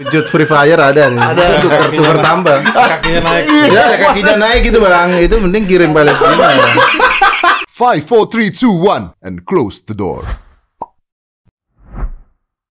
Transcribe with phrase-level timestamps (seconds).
[0.00, 1.20] Wujud Free Fire ada nih.
[1.20, 2.56] Ada tukar tukar tambah.
[2.64, 3.44] Kakinya naik.
[3.68, 5.20] Ya kakinya naik gitu bang.
[5.20, 6.56] Itu mending kirim Palestina.
[6.56, 6.66] ya.
[7.68, 10.24] Five, four, three, two, one, and close the door.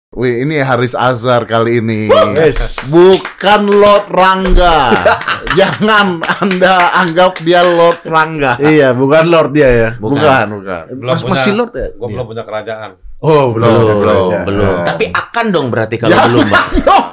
[0.08, 2.08] Wih, ini Haris Azhar kali ini.
[2.34, 2.88] Yes.
[2.88, 5.04] Bukan Lord Rangga.
[5.58, 8.56] Jangan Anda anggap dia Lord Rangga.
[8.58, 9.88] Iya, bukan Lord dia ya.
[10.00, 10.82] Bukan, bukan.
[10.90, 11.88] Belum Mas- punya- masih Lord ya?
[11.94, 12.90] Gua belum punya kerajaan.
[13.18, 13.66] Oh, belum.
[13.68, 14.40] Belum, belum, Ya.
[14.46, 14.74] belum.
[14.74, 14.84] Ya.
[14.86, 16.68] Tapi akan dong berarti kalau Ya, belum, Bang.
[16.80, 17.06] dong.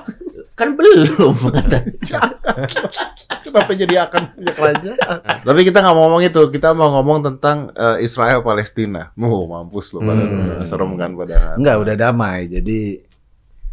[0.55, 1.77] Kan belum kata.
[3.41, 5.17] Kenapa jadi akan punya kerajaan?
[5.41, 6.41] Tapi kita nggak mau ngomong itu.
[6.47, 9.11] Kita mau ngomong tentang eh, Israel Palestina.
[9.15, 10.63] Mau mampus loh, Hmm.
[10.63, 11.57] serem kan padahal.
[11.57, 12.47] Enggak, udah damai.
[12.47, 13.03] Jadi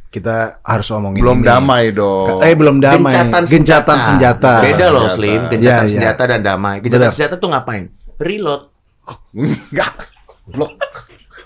[0.08, 1.46] kita harus ngomongin Belum ini.
[1.46, 2.40] damai dong.
[2.40, 3.12] Eh, belum damai.
[3.14, 4.52] Gencatan Gencatan senjata.
[4.60, 5.16] Beda loh, Senjata.
[5.16, 5.40] Slim.
[5.48, 5.92] Gencatan Iya, iya.
[5.92, 6.76] senjata dan damai.
[6.80, 7.14] Gencatan Benar.
[7.14, 7.84] senjata tuh ngapain?
[8.18, 8.62] Reload.
[9.38, 9.92] Enggak.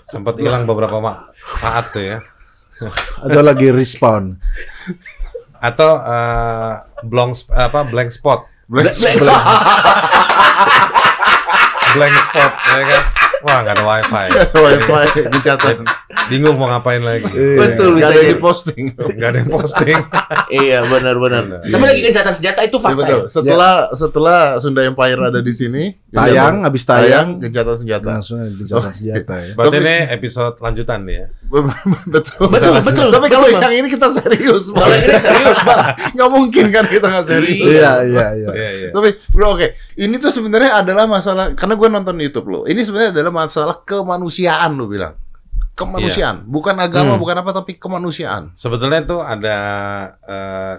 [0.07, 2.19] Sempat hilang beberapa ma- saat tuh ya.
[3.19, 4.39] Atau lagi respawn.
[5.57, 6.71] Atau eh,
[7.03, 8.47] blank sp- apa blank spot.
[8.65, 8.95] Blank-
[11.89, 13.03] Blank spot ya kan.
[13.37, 14.27] Wah, nggak ada wifi.
[14.51, 14.93] Wifi
[15.29, 15.85] gencatan.
[16.27, 17.29] Bingung mau ngapain lagi.
[17.31, 18.27] Betul Nggak bisa ada jadi.
[18.27, 18.83] di posting.
[18.97, 19.97] Nggak ada yang posting.
[20.49, 21.43] Iya, benar-benar.
[21.45, 21.61] Benar.
[21.63, 23.19] Tapi lagi gencatan senjata itu Iya fakta betul.
[23.19, 23.29] ya.
[23.29, 28.07] Setelah setelah Sunda Empire ada di sini, Tayang, habis tayang, gencatan senjata.
[28.15, 29.51] langsung gencatan senjata ya.
[29.59, 31.27] Berarti Tapi- ini episode lanjutan nih ya.
[32.15, 32.47] betul.
[32.47, 33.07] Betul, betul.
[33.11, 34.87] Tapi kalau yang ini kita serius, Bang.
[34.87, 35.83] Kalau ini serius, Bang.
[36.15, 37.59] Nggak mungkin kan kita nggak serius.
[37.59, 38.49] Iya, iya, iya.
[38.55, 38.89] Iya, iya.
[38.95, 39.67] Tapi bro oke,
[39.99, 42.59] ini tuh sebenarnya adalah masalah karena gue nonton YouTube lo.
[42.63, 45.19] Ini sebenarnya adalah masalah kemanusiaan lo bilang.
[45.75, 47.21] Kemanusiaan, bukan agama, Hmm.
[47.21, 48.55] bukan apa tapi kemanusiaan.
[48.55, 49.57] Sebetulnya itu ada
[50.23, 50.75] eh,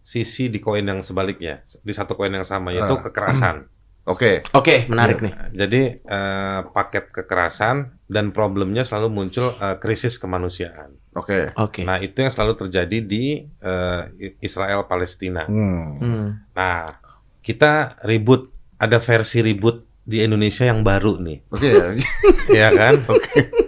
[0.00, 1.60] sisi di koin yang sebaliknya.
[1.78, 3.02] Di satu koin yang sama yaitu Ah.
[3.04, 3.68] kekerasan.
[4.04, 4.44] Oke.
[4.52, 5.32] Oke, menarik nih.
[5.56, 10.92] Jadi eh, paket kekerasan dan problemnya selalu muncul eh, krisis kemanusiaan.
[11.16, 11.56] Oke.
[11.56, 11.88] Oke.
[11.88, 14.02] Nah itu yang selalu terjadi di eh,
[14.44, 15.48] Israel Palestina.
[15.48, 16.00] Hmm.
[16.04, 16.26] Hmm.
[16.52, 17.00] Nah
[17.40, 21.72] kita ribut ada versi ribut di Indonesia yang baru nih, Oke.
[22.60, 23.08] ya kan?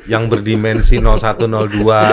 [0.04, 1.40] Yang berdimensi 0102,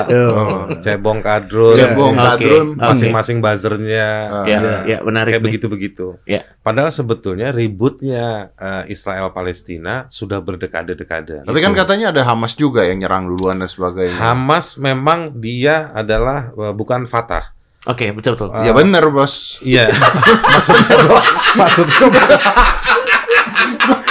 [0.08, 2.24] oh, cebong kadrun, Cebong Oke.
[2.26, 2.68] kadrun.
[2.72, 2.80] Oke.
[2.82, 6.16] masing-masing buzzernya, Ah, Ya, Nah, ya menarik kayak begitu-begitu.
[6.24, 6.48] Ya.
[6.60, 11.44] Padahal sebetulnya ributnya eh, Israel Palestina sudah berdekade-dekade.
[11.44, 11.82] Tapi kan Gitu.
[11.84, 14.16] katanya ada Hamas juga yang nyerang duluan dan sebagainya.
[14.16, 17.52] Hamas memang dia adalah eh, bukan Fatah.
[17.84, 18.56] Oke, betul betul.
[18.56, 19.60] Eh, Ya bener bos.
[19.60, 19.92] Iya.
[20.56, 20.96] maksudnya
[21.60, 22.08] maksudnya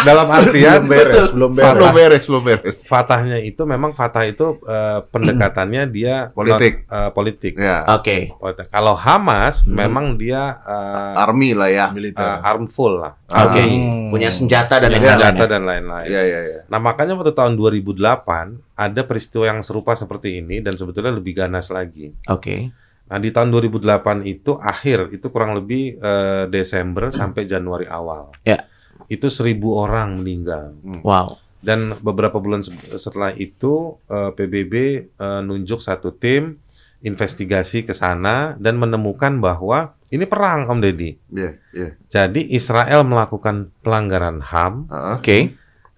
[0.03, 1.73] dalam artian belum beres, belum beres.
[1.73, 2.77] Belum beres, belum beres.
[2.83, 6.85] Fatahnya itu memang Fatah itu eh, pendekatannya dia Politik.
[6.85, 7.53] non- eh, politik.
[7.55, 7.87] Ya.
[7.89, 8.35] Oke.
[8.35, 8.67] Politik.
[8.69, 9.79] Kalau Hamas Hmm.
[9.79, 11.87] memang dia eh, Army lah ya.
[11.91, 12.19] Militer.
[12.19, 13.13] eh, harmful lah.
[13.29, 13.63] Oke.
[13.63, 14.11] Hmm.
[14.11, 15.49] Punya senjata dan lain-lain senjata ya.
[15.49, 16.09] dan lain-lain.
[16.09, 16.61] Iya, iya, iya.
[16.67, 21.69] Nah makanya waktu tahun 2008 ada peristiwa yang serupa seperti ini dan sebetulnya lebih ganas
[21.69, 22.11] lagi.
[22.27, 22.75] Oke.
[23.05, 23.85] Nah di tahun 2008
[24.25, 28.33] itu akhir itu kurang lebih eh, Desember sampai Januari awal.
[28.43, 28.67] Ya.
[29.09, 30.77] Itu seribu orang meninggal.
[31.03, 31.39] Wow.
[31.63, 34.75] Dan beberapa bulan se- setelah itu eh, PBB
[35.15, 36.59] eh, nunjuk satu tim
[37.03, 41.11] investigasi ke sana dan menemukan bahwa ini perang Om Deddy.
[41.35, 41.89] Iya, iya.
[42.07, 45.15] Jadi Israel melakukan pelanggaran HAM, Heeh.
[45.19, 45.39] Oke.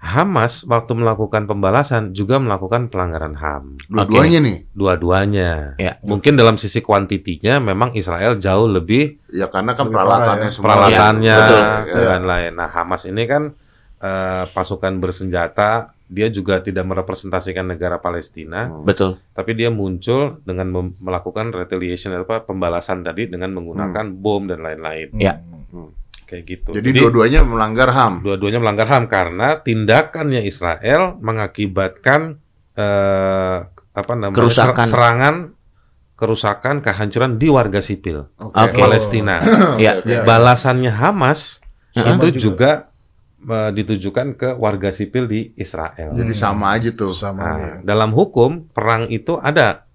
[0.04, 3.80] Hamas waktu melakukan pembalasan juga melakukan pelanggaran HAM.
[3.88, 4.56] Dua-duanya nih.
[4.70, 5.50] Dua-duanya.
[5.76, 5.96] Ya.
[6.00, 10.52] Mungkin dalam sisi kuantitinya memang Israel jauh lebih Ya karena kan peralatannya ya.
[10.52, 10.66] semua.
[10.68, 11.60] peralatannya betul.
[11.88, 12.52] dan lain-lain.
[12.52, 13.56] Nah, Hamas ini kan
[13.96, 18.84] eh, pasukan bersenjata, dia juga tidak merepresentasikan negara Palestina, Hmm.
[18.84, 19.16] Betul.
[19.32, 25.08] tapi dia muncul dengan melakukan retaliation apa pembalasan tadi dengan menggunakan bom dan lain-lain.
[25.16, 25.40] Ya.
[26.24, 26.68] Kayak gitu.
[26.72, 28.24] Jadi, dua-duanya melanggar HAM.
[28.24, 32.40] dua-duanya melanggar HAM karena tindakannya Israel mengakibatkan
[32.74, 34.82] eh, apa namanya Kerusakan.
[34.82, 35.34] ser- serangan,
[36.14, 38.30] kerusakan, kehancuran di warga sipil.
[38.36, 38.74] Oke.
[38.74, 39.38] Palestina.
[39.78, 40.00] Ya.
[40.00, 40.22] Ya.
[40.22, 42.90] Balasannya Hamas Sama itu juga,
[43.40, 46.14] eh, ditujukan ke warga sipil di Israel.
[46.14, 47.12] Jadi sama aja tuh.
[47.12, 47.72] Sama Nah, ya.
[47.84, 49.86] dalam hukum perang itu ada.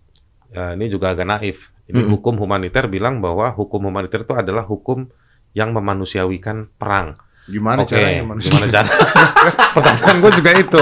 [0.50, 1.58] Ya, ini juga agak naif.
[1.86, 2.14] Ini Mm-mm.
[2.16, 5.10] hukum humaniter bilang bahwa hukum humaniter itu adalah hukum
[5.52, 7.14] yang memanusiawikan perang.
[7.46, 8.54] Gimana Oke, caranya manusia?
[8.54, 8.90] gimana cara?
[9.76, 10.82] Pertanyaan gue juga itu.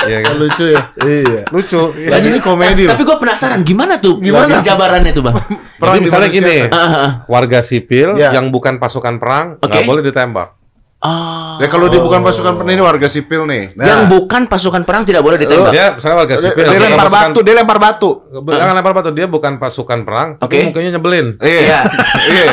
[0.00, 0.32] Iya kan?
[0.40, 0.80] Lucu ya.
[0.96, 1.40] Iya.
[1.52, 1.82] Lucu.
[2.08, 2.96] Lagi ini komedi loh.
[2.96, 4.64] Tapi gue penasaran gimana tuh Gimana?
[4.64, 5.36] jabarannya tuh bang?
[5.76, 6.56] Jadi misalnya gini,
[7.36, 8.32] warga sipil Ya.
[8.32, 10.56] yang bukan pasukan perang nggak boleh ditembak.
[11.00, 11.56] Ah.
[11.56, 13.72] Ya kalau dia bukan pasukan perang ini warga sipil nih.
[13.72, 13.84] Nah.
[13.84, 15.72] Yang bukan pasukan perang tidak boleh ditembak.
[15.72, 16.64] Dia misalnya warga Dia, sipil.
[16.64, 18.10] dia bukan lempar pasukan- batu, dia lempar batu.
[18.48, 19.10] Jangan lempar batu.
[19.12, 20.64] Dia bukan pasukan perang, tapi Oke.
[20.72, 21.26] mukanya nyebelin.
[21.40, 21.80] Iya.
[22.26, 22.52] Iya.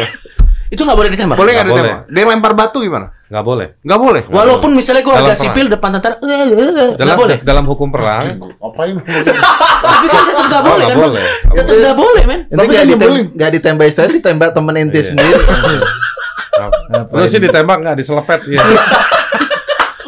[0.68, 1.38] Itu nggak boleh ditembak.
[1.40, 2.00] Boleh nggak ditembak?
[2.12, 3.08] Dia lempar batu gimana?
[3.28, 3.68] nggak boleh.
[3.84, 4.22] Nggak boleh.
[4.32, 5.44] Walaupun misalnya gue warga perang.
[5.44, 7.38] sipil depan tentara, eh, eh, eh, Dalam nggak boleh.
[7.52, 8.96] dalam hukum perang Ngapain?
[9.84, 11.08] Tapi kan tetap nggak boleh nggak kan?
[11.12, 11.24] boleh.
[11.52, 12.42] Tetap nggak boleh, men.
[12.48, 12.72] Tapi
[13.36, 15.08] nggak ditembak Israel, ditembak temen ente Iya.
[15.12, 15.44] sendiri.
[17.20, 18.64] Lu sih ditembak nggak diselepet ya.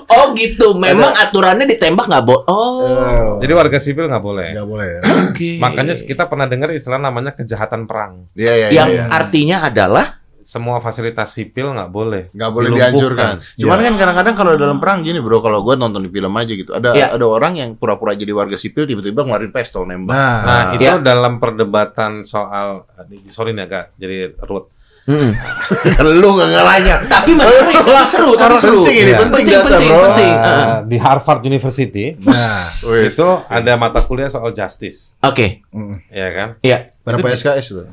[0.10, 2.44] Oh gitu, memang aturannya ditembak nggak boleh.
[2.50, 3.38] Oh, Oh.
[3.40, 4.52] Jadi warga sipil nggak boleh.
[4.58, 5.00] Nggak boleh ya.
[5.32, 5.50] oke.
[5.64, 8.28] Makanya kita pernah dengar istilah namanya kejahatan perang.
[8.36, 8.78] Iya iya iya.
[8.84, 9.04] yang iya.
[9.08, 10.19] artinya adalah
[10.50, 12.24] Semua fasilitas sipil nggak boleh.
[12.32, 13.38] nggak boleh dianjurkan.
[13.54, 13.86] Cuman Iya.
[13.86, 16.90] kan kadang-kadang kalau dalam perang gini bro, kalau gue nonton di film aja gitu, ada
[16.92, 17.14] Iya.
[17.14, 20.10] ada orang yang pura-pura jadi warga sipil tiba-tiba ngeluarin pistol nembak.
[20.10, 20.98] Nah, Nah, itu Ya.
[20.98, 22.90] dalam perdebatan soal
[23.30, 24.74] sorry nih agak jadi root.
[25.06, 25.34] Mm-mm.
[26.18, 26.96] Lu nggak ngalanya.
[27.08, 28.82] tapi menarik, tapi seru, tapi seru.
[28.82, 29.18] penting ini, Iya.
[29.20, 30.02] penting Penting, data, penting, bro.
[30.04, 30.34] penting.
[30.36, 33.10] Uh, di Harvard University Nah, Wes.
[33.12, 35.94] itu ada mata kuliah soal justice, Oke, mm.
[36.10, 36.50] ya kan?
[36.62, 36.78] ya.
[37.02, 37.84] berapa SKS itu?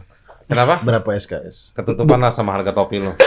[0.47, 0.79] Kenapa?
[0.79, 1.75] Berapa SKS?
[1.75, 3.19] Ketutupan lah sama harga topi lo.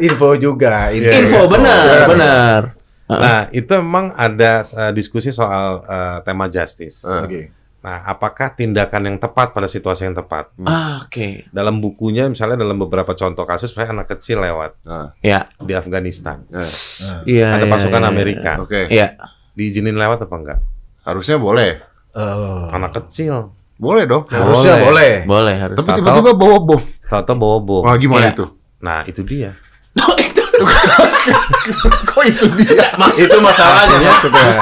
[0.00, 1.12] Info juga, info.
[1.12, 2.06] Info benar, Iya.
[2.06, 2.60] benar.
[3.10, 7.02] Nah, itu memang ada uh, diskusi soal uh, tema justice.
[7.02, 7.40] Eh, Oke.
[7.80, 10.52] Nah, apakah tindakan yang tepat pada situasi yang tepat?
[10.62, 15.48] Ah, Oke, Dalam bukunya, misalnya dalam beberapa contoh kasus, misalnya anak kecil lewat nah, ya,
[15.58, 17.56] di Afghanistan, eh, Nah, iya.
[17.56, 19.16] ada iya, pasukan iya, Amerika, Oke, Iya.
[19.56, 20.60] diizinin lewat apa enggak?
[21.00, 21.80] harusnya boleh.
[22.12, 22.66] Oh.
[22.70, 24.24] Anak kecil, Boleh dong.
[24.26, 25.12] harusnya boleh.
[25.24, 25.76] boleh harus.
[25.76, 26.80] Tapi Tahu- tiba-tiba bawa bom.
[27.04, 27.82] tahu-tahu bawa bom.
[27.82, 28.34] Wah, gimana Iya.
[28.34, 28.44] itu?
[28.78, 29.50] Nah, itu dia.
[30.00, 30.42] Oh, itu.
[32.06, 32.94] Kok itu dia?
[32.94, 34.60] Mas, Itu masalahnya maksudnya.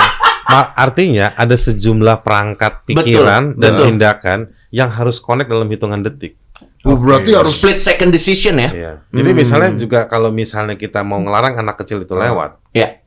[0.48, 3.84] Ma- artinya ada sejumlah perangkat Betul, pikiran dan betul.
[3.84, 4.38] tindakan
[4.70, 6.40] yang harus connect dalam hitungan detik.
[6.82, 7.38] Oh, berarti Oke.
[7.38, 8.70] harus split second decision ya?
[8.70, 8.92] Iya.
[9.10, 9.36] Jadi Hmm.
[9.36, 13.02] misalnya juga kalau misalnya kita mau ngelarang anak kecil itu lewat, Ya,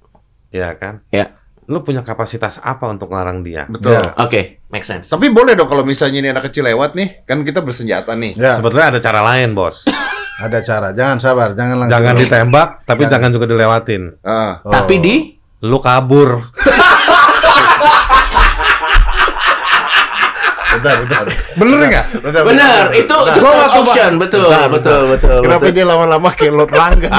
[0.49, 1.01] ya kan?
[1.09, 1.33] ya.
[1.69, 3.69] Lu punya kapasitas apa untuk ngelarang dia?
[3.69, 3.93] betul.
[3.93, 4.17] Ya.
[4.17, 5.07] Oke, make sense.
[5.07, 8.33] Tapi boleh dong kalau misalnya ini anak kecil lewat nih, kan kita bersenjata nih.
[8.33, 9.85] Ya, Sebetulnya ada cara lain, bos.
[10.45, 10.89] ada cara.
[10.91, 11.93] Jangan sabar, jangan langsung.
[11.95, 13.13] Jangan ditembak, tapi Jangan.
[13.13, 14.01] jangan juga dilewatin.
[14.25, 14.73] Ah, Oh.
[14.73, 15.15] Tapi di
[15.61, 16.49] Lu kabur.
[20.81, 21.23] Bentar, bentar.
[21.61, 22.05] Bener nggak?
[22.25, 25.75] Bentar, benar, itu itu option, betul, Bentar, betul, betul, Kenapa betul.
[25.77, 27.09] dia lama-lama kayak Lord Rangga?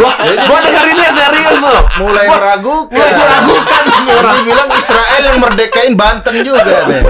[0.00, 0.12] gua,
[0.48, 1.82] gua dengerinnya serius loh.
[2.00, 2.96] Mulai meragukan.
[2.96, 4.36] Mulai meragukan orang.
[4.44, 7.02] bilang Israel yang merdekain Banten juga deh.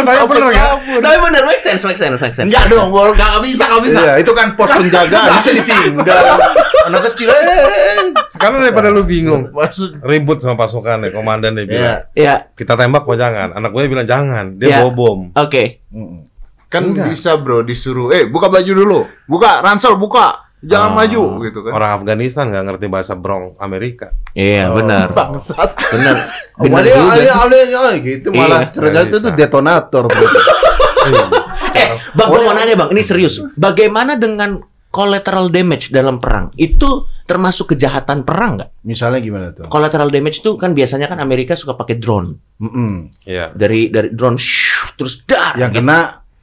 [0.00, 0.70] Tapi bener nggak?
[1.00, 2.48] Tapi benar, make sense, make sense, make sense.
[2.52, 4.00] Enggak dong, nggak bisa, nggak bisa.
[4.04, 6.24] Iya, itu kan pos penjagaan bisa ditinggal.
[6.88, 8.12] Anak kecil eh.
[8.32, 9.52] Sekarang daripada lu bingung,
[10.04, 11.96] ribut sama pasukan ya, komandan dia bilang, Iya.
[12.16, 13.48] Ya, kita tembak apa jangan?
[13.56, 14.78] Anak gue bilang jangan, dia Iya.
[14.80, 15.18] bawa bom.
[15.30, 15.64] oke.
[15.88, 16.20] Mm.
[16.66, 17.06] kan Enggak.
[17.10, 20.96] bisa bro disuruh, eh buka baju dulu, buka ransel buka, jangan Oh.
[20.96, 21.72] maju gitu kan.
[21.72, 24.14] Orang Afghanistan nggak ngerti bahasa Bronx Amerika.
[24.32, 24.78] Iya, Oh.
[24.78, 25.10] benar.
[25.10, 25.74] Bangsat.
[25.90, 26.16] Benar.
[26.60, 27.32] Oh, Benar juga ada sih.
[27.32, 28.70] ada gitu malah Iya.
[28.70, 30.04] ternyata itu detonator.
[31.70, 32.90] Eh, Bang, gua mau nanya, Bang.
[32.90, 33.40] Ini serius.
[33.54, 36.50] Bagaimana dengan collateral damage dalam perang?
[36.54, 38.70] Itu termasuk kejahatan perang nggak?
[38.82, 39.70] Misalnya gimana tuh?
[39.70, 42.34] Collateral damage itu kan biasanya kan Amerika suka pakai drone.
[42.58, 43.22] Mm-mm.
[43.24, 43.54] Iya.
[43.54, 45.54] Dari dari drone shoo, terus dar.
[45.54, 45.80] Yang gitu.
[45.86, 45.98] kena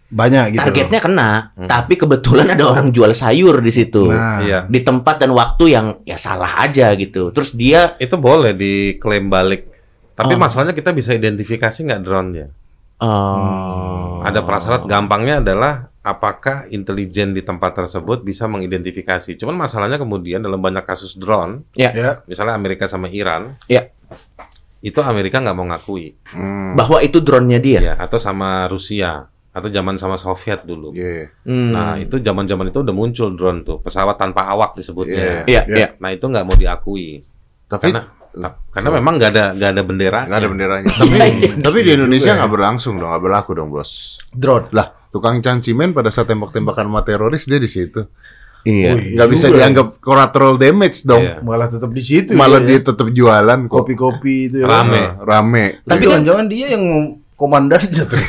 [0.07, 0.63] banyak gitu.
[0.63, 1.67] Targetnya kena, Hmm.
[1.67, 4.07] tapi kebetulan ada orang jual sayur di situ.
[4.07, 4.59] Nah, Iya.
[4.63, 7.35] Di tempat dan waktu yang ya salah aja gitu.
[7.35, 9.67] Terus dia Itu boleh diklaim balik.
[10.15, 10.39] Tapi Oh.
[10.39, 12.47] masalahnya kita bisa identifikasi nggak drone-nya.
[12.97, 19.35] oh, Ada prasyarat gampangnya adalah apakah intelijen di tempat tersebut bisa mengidentifikasi.
[19.35, 22.23] Cuman masalahnya kemudian dalam banyak kasus drone, ya.
[22.23, 23.91] misalnya Amerika sama Iran, Ya.
[24.79, 26.79] itu Amerika nggak mau ngakui, Hmm.
[26.79, 27.79] bahwa itu drone-nya dia.
[27.83, 30.95] ya, atau sama Rusia, atau zaman sama Soviet dulu.
[30.95, 31.33] Iya.
[31.43, 31.71] Hmm.
[31.75, 35.43] Nah itu zaman-zaman itu udah muncul drone tuh, pesawat tanpa awak disebutnya.
[35.43, 35.75] Iya, Ya.
[35.75, 35.87] iya.
[35.99, 37.25] Nah itu nggak mau diakui,
[37.67, 38.15] Tapi karena
[38.69, 40.19] karena memang nggak ada nggak ada bendera.
[40.23, 40.87] nggak ada benderanya.
[40.93, 41.17] Tapi
[41.57, 44.21] tapi di Indonesia nggak berlangsung dong, nggak berlaku dong bos.
[44.29, 44.69] Drone.
[44.71, 48.05] Lah, tukang cancimen pada saat tembak-tembakan sama teroris dia di situ.
[48.61, 49.15] Iya.
[49.15, 49.57] Nggak bisa juga.
[49.63, 51.23] dianggap collateral damage dong.
[51.23, 51.39] Iya.
[51.41, 52.35] Malah tetap di situ.
[52.35, 52.67] Malah ya.
[52.67, 54.67] dia tetap jualan kopi-kopi itu ya.
[54.67, 54.99] Rame.
[54.99, 55.63] Nah, rame.
[55.81, 56.83] Tapi kan- jangan-jangan dia yang
[57.33, 58.19] komandan jatuh.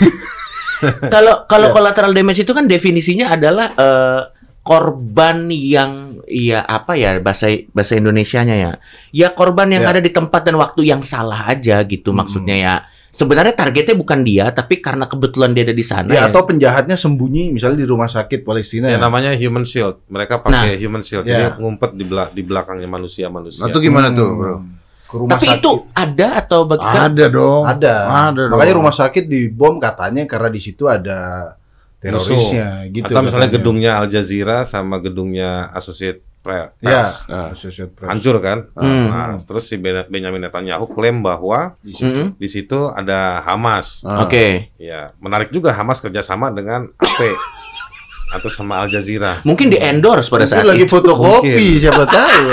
[1.11, 1.75] Kalau kalau Ya.
[1.75, 4.21] collateral damage itu kan definisinya adalah eh,
[4.63, 8.73] korban yang ya apa ya bahasa bahasa Indonesianya ya.
[9.11, 9.91] Ya korban yang Ya.
[9.91, 12.23] ada di tempat dan waktu yang salah aja gitu Hmm.
[12.23, 12.75] maksudnya ya.
[13.09, 16.23] Sebenarnya targetnya bukan dia tapi karena kebetulan dia ada di sana ya ya.
[16.29, 19.01] atau penjahatnya sembunyi misalnya di rumah sakit Palestina Ya, ya.
[19.01, 20.05] namanya human shield.
[20.07, 21.25] Mereka pakai human shield.
[21.25, 21.49] Ya.
[21.49, 23.61] Jadi ngumpet di, bela- di belakangnya manusia-manusia.
[23.61, 24.37] Nah, itu gimana tuh, Hmm.
[24.37, 24.55] bro?
[25.03, 25.59] Ke rumah Tapi sakit.
[25.59, 27.09] itu ada atau bagaimana?
[27.09, 27.63] Ada dong.
[27.65, 27.95] ada.
[28.29, 28.53] Ada dong.
[28.53, 31.19] Makanya rumah sakit dibom katanya karena di situ ada
[31.99, 33.09] terorisnya gitu.
[33.09, 33.57] Atau misalnya katanya.
[33.57, 36.73] gedungnya Al Jazeera sama gedungnya Associated Press.
[36.81, 37.49] Ya, Nah.
[37.53, 38.09] Associated Press.
[38.09, 38.59] Hancur kan?
[38.73, 39.07] Hmm.
[39.07, 42.09] Nah, terus si Ben- Benjamin Netanyahu klaim bahwa Di situ.
[42.09, 42.27] Mm-mm.
[42.35, 44.01] di situ ada Hamas.
[44.03, 44.25] Ah.
[44.25, 44.73] Oke.
[44.77, 47.21] Ya, menarik juga Hamas kerjasama dengan AP.
[48.31, 49.41] atau sama Al Jazeera.
[49.41, 50.91] Mungkin di endorse pada Mungkin saat lagi itu.
[50.91, 51.81] fotokopi, Mungkin.
[51.81, 52.45] siapa tahu.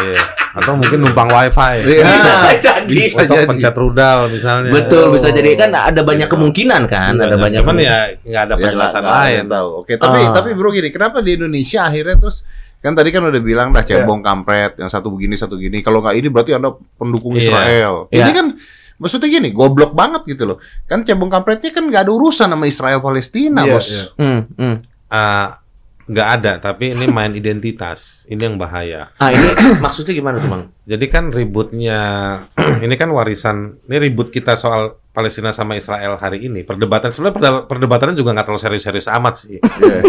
[0.00, 0.22] Iya.
[0.52, 1.78] Atau mungkin numpang wifi.
[1.84, 2.02] Iya.
[2.02, 2.32] Bisa
[2.66, 2.90] jadi.
[2.90, 3.46] Bisa Untuk jadi.
[3.46, 4.70] pencet rudal misalnya.
[4.72, 7.62] Betul, bisa jadi kan ada banyak kemungkinan kan, ada banyak.
[7.62, 8.02] Cuman kemungkinan.
[8.18, 9.42] ya nggak ada Ya, penjelasan ada lain.
[9.46, 9.68] tahu.
[9.78, 10.32] Oke, tapi Ah.
[10.32, 12.42] tapi bro gini, kenapa di Indonesia akhirnya terus
[12.80, 15.84] kan tadi kan udah bilang dah cebong kampret, yang satu begini satu gini.
[15.84, 17.44] Kalau nggak ini berarti anda pendukung Iya.
[17.52, 17.94] Israel.
[18.08, 18.24] Iya.
[18.24, 18.46] Ini kan
[18.96, 20.58] maksudnya gini, goblok banget gitu loh.
[20.88, 23.88] Kan cebong kampretnya kan nggak ada urusan sama Israel Palestina, Iya, bos.
[23.88, 24.04] iya.
[24.16, 24.74] Hmm, hmm.
[25.12, 25.59] Ah,
[26.10, 28.26] nggak ada, tapi ini main identitas.
[28.26, 29.14] Ini yang bahaya.
[29.16, 29.46] Ah ini
[29.84, 30.62] maksudnya gimana tuh bang?
[30.90, 32.00] Jadi kan ributnya,
[32.84, 36.66] ini kan warisan, ini ribut kita soal Palestina sama Israel hari ini.
[36.66, 39.58] Perdebatan sebenarnya perdebatannya juga nggak terlalu serius-serius amat sih.
[39.62, 40.00] Iya.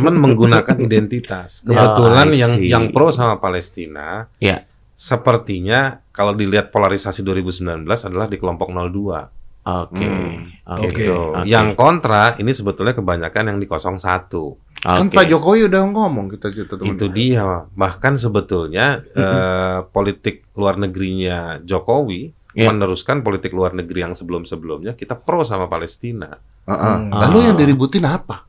[0.00, 1.60] Cuman menggunakan identitas.
[1.68, 4.64] Oh, Kebetulan I yang yang pro sama Palestina, Ya.
[4.96, 9.28] sepertinya kalau dilihat polarisasi 2019 adalah di kelompok 02.
[9.60, 11.36] Oke, Hmm, oke, gitu.
[11.36, 11.44] oke.
[11.44, 14.56] Yang kontra ini sebetulnya kebanyakan yang di 01.
[14.80, 15.14] Kan Oke.
[15.14, 16.88] Pak Jokowi udah ngomong kita kita teman.
[16.88, 17.68] Itu dia.
[17.70, 22.66] Bahkan sebetulnya eh, politik luar negerinya Jokowi Ya.
[22.66, 26.34] meneruskan politik luar negeri yang sebelum-sebelumnya kita pro sama Palestina.
[26.66, 26.96] Heeh.
[26.98, 27.14] Hmm.
[27.14, 27.60] Lalu yang Ah.
[27.60, 28.42] diributin apa?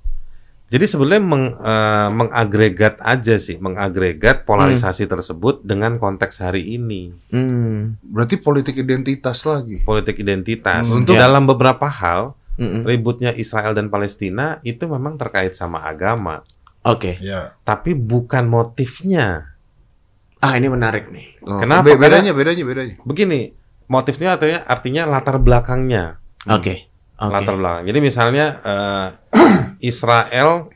[0.67, 7.99] Jadi sebenarnya meng, eh, mengagregat aja sih, mengagregat polarisasi tersebut dengan konteks hari ini, Hmm,
[8.01, 9.83] Berarti politik identitas lagi.
[9.83, 10.87] politik identitas.
[10.87, 11.03] Hmm.
[11.03, 11.27] Untuk Ya.
[11.27, 12.81] dalam beberapa hal, mm-mm.
[12.85, 16.45] ributnya Israel dan Palestina itu memang terkait sama agama,
[16.81, 17.17] Oke.
[17.17, 17.57] Ya.
[17.61, 19.57] tapi bukan motifnya.
[20.37, 21.41] Ah ini menarik nih.
[21.41, 21.85] Oh, Kenapa?
[21.85, 22.95] be- bedanya, bedanya, bedanya.
[23.01, 23.53] Begini,
[23.85, 26.17] motifnya artinya artinya latar belakangnya.
[26.45, 26.89] Oke.
[27.17, 27.29] Oke.
[27.29, 27.85] latar belakang.
[27.85, 29.07] Jadi misalnya eh,
[29.93, 30.69] Israel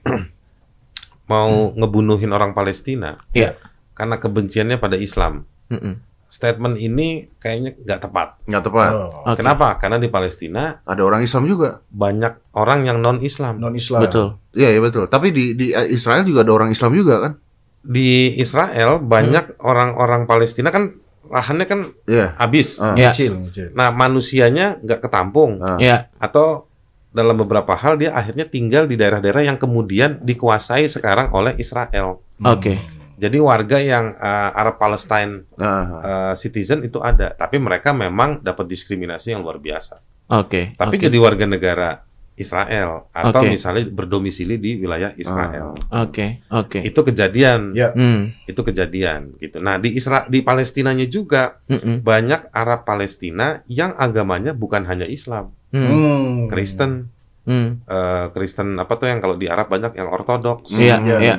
[1.26, 3.58] mau ngebunuhin orang Palestina Iya.
[3.98, 5.46] karena kebenciannya pada Islam.
[5.74, 5.98] Mm-mm.
[6.26, 8.28] Statement ini kayaknya nggak tepat.
[8.44, 8.92] Nggak tepat.
[8.92, 9.40] Oh, Oke.
[9.40, 9.78] Kenapa?
[9.78, 11.80] Karena di Palestina Ada orang Islam juga.
[11.88, 13.58] banyak orang yang non Islam.
[13.58, 14.04] non Islam.
[14.04, 14.36] Betul.
[14.52, 15.06] Iya, iya betul.
[15.06, 17.34] Tapi di di eh, Israel juga ada orang Islam juga kan?
[17.80, 22.34] Di Israel banyak orang-orang Palestina kan lahannya kan Iya.
[22.36, 22.78] habis.
[22.78, 22.94] Ah.
[22.94, 23.10] Ya.
[23.10, 23.68] Kecil, kecil.
[23.72, 25.78] Nah manusianya nggak ketampung Ah.
[25.78, 26.10] Ya.
[26.18, 26.66] atau
[27.10, 32.20] dalam beberapa hal dia akhirnya tinggal di daerah-daerah yang kemudian dikuasai sekarang oleh Israel.
[32.38, 32.76] Oke.
[33.16, 35.68] Jadi warga yang uh, Arab Palestine Ah.
[35.68, 40.00] uh, citizen itu ada, tapi mereka memang dapat diskriminasi yang luar biasa.
[40.32, 40.74] Oke.
[40.74, 41.04] Tapi oke.
[41.04, 41.90] jadi warga negara
[42.36, 43.56] Israel atau Oke.
[43.56, 45.72] misalnya berdomisili di wilayah Israel.
[45.88, 46.44] Oke.
[46.52, 46.84] Oke.
[46.84, 47.96] Itu kejadian, Ya.
[47.96, 48.36] Hmm.
[48.44, 49.64] itu kejadian gitu.
[49.64, 52.04] Nah, di Isra di Palestinanya juga Mm-mm.
[52.04, 55.56] banyak Arab Palestina yang agamanya bukan hanya Islam.
[55.72, 56.52] Hmm.
[56.52, 57.08] Kristen,
[57.46, 57.80] Hmm.
[57.86, 60.74] eh, Kristen apa tuh yang kalau di Arab banyak yang Ortodoks.
[60.74, 61.22] Iya, Hmm.
[61.22, 61.36] iya.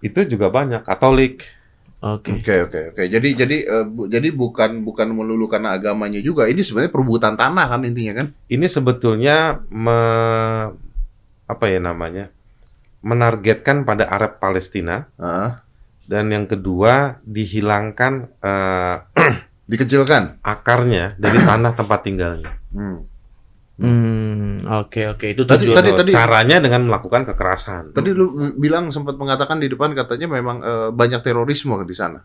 [0.00, 1.42] Itu juga banyak Katolik.
[1.98, 2.38] Oke.
[2.38, 3.02] Oke oke oke.
[3.04, 6.46] Jadi jadi bu- jadi bukan bukan melulu karena agamanya juga.
[6.46, 8.26] Ini sebenarnya perebutan tanah kan intinya kan?
[8.46, 9.36] ini sebetulnya
[9.68, 10.70] me-
[11.44, 12.30] apa ya namanya
[13.00, 15.62] menargetkan pada Arab Palestina Ah.
[16.04, 18.96] dan yang kedua dihilangkan eh,
[19.70, 20.38] Dikecilkan.
[20.40, 22.56] akarnya dari tanah tempat tinggalnya.
[22.70, 23.04] Hmm.
[23.76, 24.17] Hmm.
[24.80, 25.06] Oke.
[25.06, 25.26] Oke.
[25.32, 25.76] Itu Tadi- tujuan.
[25.78, 27.92] tadi- tadi- Caranya dengan melakukan kekerasan.
[27.92, 32.20] Tadi lu bilang sempat mengatakan di depan katanya memang eh, banyak terorisme di sana.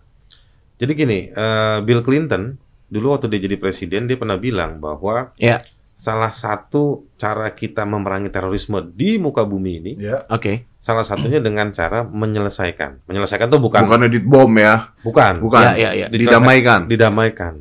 [0.75, 2.57] Jadi gini, eh, Bill Clinton
[2.87, 5.65] dulu waktu dia jadi presiden dia pernah bilang bahwa Ya.
[5.93, 10.25] salah satu cara kita memerangi terorisme di muka bumi ini Ya.
[10.27, 10.65] Oke.
[10.77, 13.07] salah satunya dengan cara menyelesaikan.
[13.07, 14.91] Menyelesaikan itu bukan Bukan edit bom ya.
[15.01, 15.63] bukan, Bukan.
[15.73, 15.89] Ya.
[15.95, 16.05] Ya.
[16.05, 16.07] Ya.
[16.07, 16.85] Didamaikan.
[16.85, 17.53] didamaikan.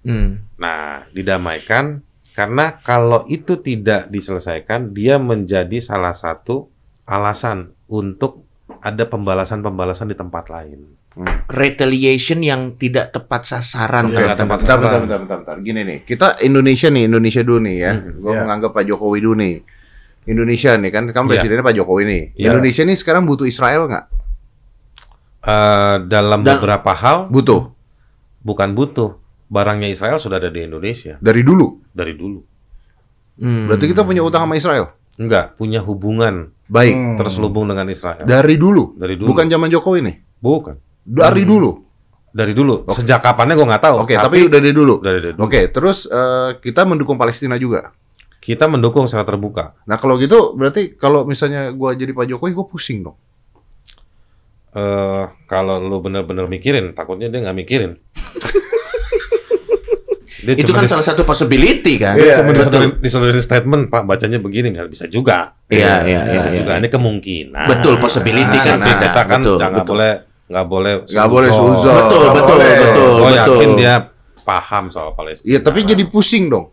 [0.00, 0.40] Hmm.
[0.56, 2.00] Nah, didamaikan
[2.40, 6.72] karena kalau itu tidak diselesaikan, dia menjadi salah satu
[7.04, 8.48] alasan untuk
[8.80, 10.96] ada pembalasan-pembalasan di tempat lain.
[11.52, 14.08] Retaliation yang tidak tepat sasaran.
[14.08, 15.00] Bentar, tepat bentar, bentar, sasaran.
[15.04, 15.56] bentar, bentar, bentar.
[15.60, 17.92] Gini nih, kita Indonesia nih, Indonesia dulu nih ya.
[17.92, 18.40] Hmm, Gua ya.
[18.40, 19.54] menganggap Pak Jokowi dulu nih.
[20.24, 21.30] Indonesia nih kan, kan Iya.
[21.36, 22.22] presidennya Pak Jokowi nih.
[22.40, 22.46] Iya.
[22.56, 24.06] Indonesia nih sekarang butuh Israel nggak?
[25.40, 27.68] Eh, dalam Dan- beberapa hal Butuh
[28.40, 29.20] bukan butuh,
[29.50, 31.82] barangnya Israel sudah ada di Indonesia dari dulu.
[31.90, 32.38] dari dulu.
[33.36, 33.66] Hmm.
[33.66, 34.94] Berarti kita punya utang sama Israel.
[35.18, 37.16] Enggak, punya hubungan Baik, Hmm.
[37.18, 38.22] terselubung dengan Israel.
[38.22, 38.94] dari dulu.
[38.94, 39.34] Dari dulu.
[39.34, 40.16] Bukan zaman Jokowi nih.
[40.38, 40.78] Bukan.
[41.02, 41.50] Dari Hmm.
[41.50, 41.70] dulu.
[42.30, 42.86] Dari dulu.
[42.86, 42.94] Oke.
[42.94, 43.96] Sejak kapannya gue nggak tahu.
[44.06, 45.02] Oke, tapi, udah dari dulu.
[45.02, 45.38] dari dulu.
[45.42, 47.90] Oke, terus eh, kita mendukung Palestina juga.
[48.38, 49.74] Kita mendukung secara terbuka.
[49.84, 53.18] Nah kalau gitu berarti kalau misalnya gua jadi Pak Jokowi, gua pusing dong.
[54.70, 57.98] eh kalau lu bener-bener mikirin, takutnya dia nggak mikirin.
[60.40, 62.16] dia Itu kan salah satu possibility kan.
[62.16, 62.58] Iya, cuma iya.
[62.58, 65.54] disodorin, disodorin statement, Pak, bacanya begini nggak bisa juga.
[65.66, 66.72] Iya, iya, bisa iya, juga.
[66.74, 66.80] iya.
[66.80, 67.66] Ini kemungkinan.
[67.68, 69.90] Betul, possibility Nah, kan nah, kita kan betul, jangan betul.
[69.92, 70.12] boleh
[70.50, 71.94] nggak boleh Nggak boleh suzon.
[71.94, 72.74] Betul, Nggak betul, boleh.
[72.76, 73.38] betul, Gue betul.
[73.38, 73.94] yakin dia
[74.40, 75.46] paham soal Palestina.
[75.46, 76.66] Iya, tapi jadi pusing dong.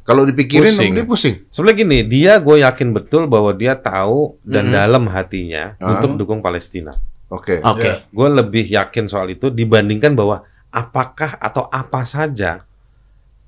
[0.00, 0.92] Kalau dipikirin Pusing.
[0.92, 1.34] dia pusing.
[1.48, 4.74] Sebenarnya gini, dia gue yakin betul bahwa dia tahu dan Mhm.
[4.74, 5.94] dalam hatinya Ah.
[5.94, 6.96] untuk dukung Palestina.
[7.30, 7.62] Oke.
[7.62, 8.10] Oke.
[8.10, 12.66] Gue lebih yakin soal itu dibandingkan bahwa apakah atau apa saja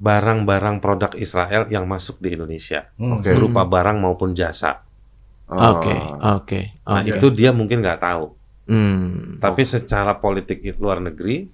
[0.02, 3.30] barang-barang produk Israel yang masuk di Indonesia Oke.
[3.30, 4.82] berupa barang maupun jasa.
[5.46, 5.78] Oh.
[5.78, 6.60] Oke, oke.
[6.82, 7.10] Nah oke.
[7.14, 8.34] itu dia mungkin nggak tahu.
[8.66, 9.38] Hmm.
[9.38, 11.46] Tapi secara politik luar negeri,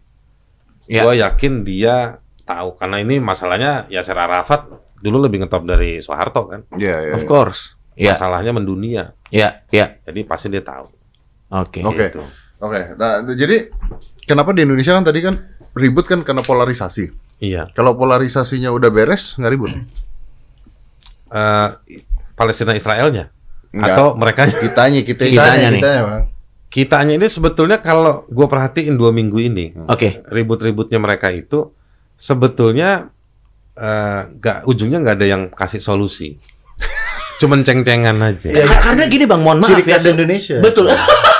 [0.88, 1.04] Ya.
[1.04, 2.16] gue yakin dia
[2.48, 4.64] tahu karena ini masalahnya Yasser Arafat
[5.04, 6.60] dulu lebih ngetop dari Soeharto kan.
[6.80, 7.14] Iya, iya.
[7.20, 7.76] Of course.
[7.92, 9.98] Ya, Masalahnya mendunia, ya, ya.
[10.06, 10.86] jadi pasti dia tahu.
[11.50, 11.82] Oke.
[11.82, 12.08] Oke.
[12.08, 12.22] Gitu.
[12.62, 12.94] Oke.
[12.94, 13.68] Nah, jadi
[14.24, 15.34] kenapa di Indonesia kan tadi kan
[15.74, 17.27] ribut kan karena polarisasi.
[17.38, 17.70] Iya.
[17.70, 19.70] Kalau polarisasinya udah beres, nggak ribut.
[21.28, 21.68] Eh,
[22.32, 23.28] Palestina Israelnya
[23.68, 23.88] Nggak.
[23.90, 25.78] atau mereka Kitanya, kita Kitanya nih.
[25.78, 26.22] Kita ya, Bang.
[26.68, 30.20] kitanya ini sebetulnya kalau gue perhatiin dua minggu ini Oke.
[30.26, 31.72] ribut-ributnya mereka itu
[32.14, 33.08] sebetulnya
[33.72, 36.36] eh, nggak ujungnya nggak ada yang kasih solusi
[37.40, 39.96] cuman ceng-cengan aja Ka- Karena gini Bang, mohon maaf Ciri ya.
[39.96, 40.56] khas Indonesia.
[40.60, 40.88] Betul.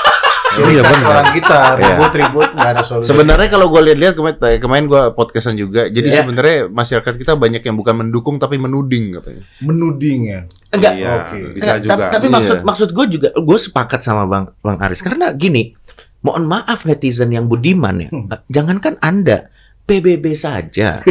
[0.61, 1.07] Iya, benar.
[1.07, 1.75] orang kita Iya.
[1.89, 3.07] ribut-ribut nggak ada solusi.
[3.07, 5.85] Sebenarnya kalau gue lihat-lihat kemarin, kemarin gue podcastan juga.
[5.85, 6.17] Jadi Iya.
[6.19, 9.43] sebenarnya masyarakat kita banyak yang bukan mendukung tapi menuding katanya.
[9.59, 10.41] menuding ya.
[10.69, 10.93] Enggak.
[10.93, 11.37] Iya, Oke.
[11.51, 12.33] bisa Enggak, juga ta- Tapi Iya.
[12.33, 15.73] maksud maksud gue juga gue sepakat sama Bang Bang Aris karena gini,
[16.19, 18.09] mohon maaf netizen yang budiman ya.
[18.09, 18.27] Hmm.
[18.47, 19.47] Jangankan Anda
[19.83, 20.99] PBB saja.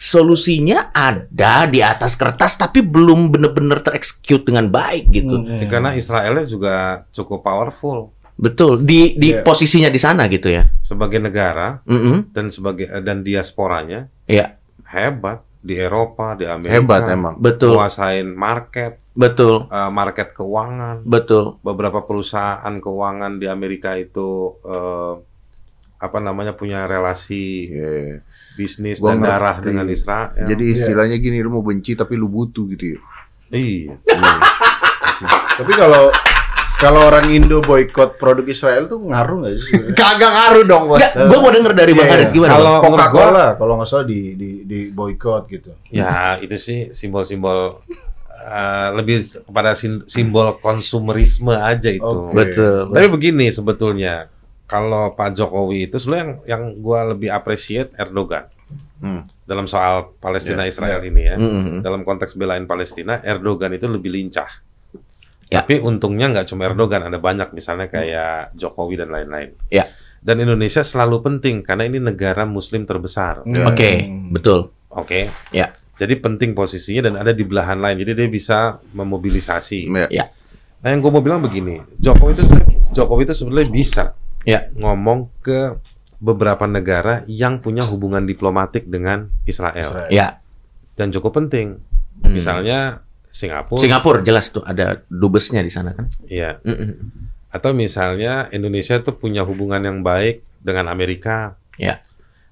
[0.00, 5.36] Solusinya ada di atas kertas tapi belum benar-benar tereksekut dengan baik gitu.
[5.38, 5.60] Hmm.
[5.60, 6.74] Ya, karena Israelnya juga
[7.10, 8.08] cukup powerful
[8.40, 8.80] Betul.
[8.80, 9.42] Di di Iya.
[9.42, 10.64] posisinya di sana gitu ya.
[10.80, 12.32] sebagai negara Mm-mm.
[12.32, 14.56] dan sebagai eh, dan diasporanya Iya,
[14.86, 17.34] hebat di Eropa di Amerika Hebat emang.
[17.36, 17.76] betul.
[17.76, 19.68] menguasain market Betul.
[19.68, 21.60] eh, market keuangan Betul.
[21.60, 24.28] beberapa perusahaan keuangan di Amerika itu
[24.62, 25.14] eh,
[26.00, 28.24] apa namanya punya relasi Iya.
[28.50, 29.66] bisnis Gua dan darah ngerti.
[29.66, 30.32] dengan Israel.
[30.42, 33.00] Jadi istilahnya gini, lu mau benci tapi lu butuh gitu ya.
[33.52, 33.94] iya.
[35.52, 36.08] Tapi kalau
[36.80, 39.72] kalau orang Indo boykot produk Israel tuh ngaruh nggak sih?
[39.92, 41.04] Kagak ngaruh dong, Bos.
[41.04, 42.34] Gue mau denger dari Bang Iya, Aris iya.
[42.34, 42.50] gimana?
[42.50, 45.70] Kalau gua- Coca-Cola kalau nggak salah di di di boykot gitu.
[45.88, 47.84] Ya itu sih simbol-simbol
[48.32, 52.00] eh, lebih kepada sim- simbol konsumerisme aja itu.
[52.02, 52.32] Oke.
[52.34, 52.88] Betul.
[52.88, 54.32] Tapi begini sebetulnya
[54.64, 58.48] kalau Pak Jokowi itu sebenarnya yang yang gua lebih appreciate Erdogan
[58.96, 59.26] Hmm.
[59.42, 61.34] dalam soal Palestina Ya, Israel ini ya.
[61.34, 61.80] Mm-mm.
[61.80, 64.46] Dalam konteks belain Palestina, Erdogan itu lebih lincah.
[65.50, 65.66] Ya.
[65.66, 69.50] Tapi untungnya nggak cuma Erdogan, ada banyak misalnya kayak Jokowi dan lain-lain.
[69.66, 69.90] Ya.
[70.22, 73.42] Dan Indonesia selalu penting karena ini negara Muslim terbesar.
[73.42, 73.66] Hmm.
[73.66, 74.70] Oke, betul.
[74.94, 75.26] Oke.
[75.50, 75.74] Ya.
[75.98, 77.98] Jadi penting posisinya dan ada di belahan lain.
[78.00, 79.90] Jadi dia bisa memobilisasi.
[80.08, 80.32] Ya.
[80.80, 82.42] Nah, yang gue mau bilang begini, Jokowi itu
[82.96, 84.04] Jokowi itu sebenarnya bisa
[84.48, 84.72] Ya.
[84.72, 85.76] ngomong ke
[86.16, 90.08] beberapa negara yang punya hubungan diplomatik dengan Israel, Israel.
[90.08, 90.40] Ya.
[90.96, 91.80] dan cukup penting.
[92.24, 92.32] Hmm.
[92.32, 96.10] Misalnya Singapura, Singapura jelas tuh ada dubesnya di sana kan.
[96.24, 96.58] ya.
[96.60, 96.98] Mm-mm.
[97.50, 101.54] Atau misalnya Indonesia tuh punya hubungan yang baik dengan Amerika.
[101.74, 102.02] Ya.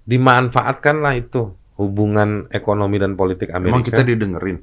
[0.03, 3.75] Dimanfaatkanlah itu hubungan ekonomi dan politik Amerika.
[3.75, 4.59] Emang kita didengerin.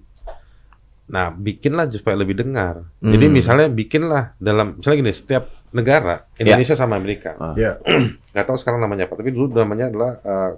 [1.06, 2.82] Nah, bikinlah supaya lebih dengar.
[2.97, 3.13] Hmm.
[3.13, 7.38] Jadi misalnya bikinlah dalam misalnya gini, setiap negara Indonesia sama Amerika.
[7.38, 7.54] Ah.
[7.54, 7.78] Ya.
[8.34, 10.51] Nggak tahu sekarang namanya apa, tapi dulu namanya adalah eh,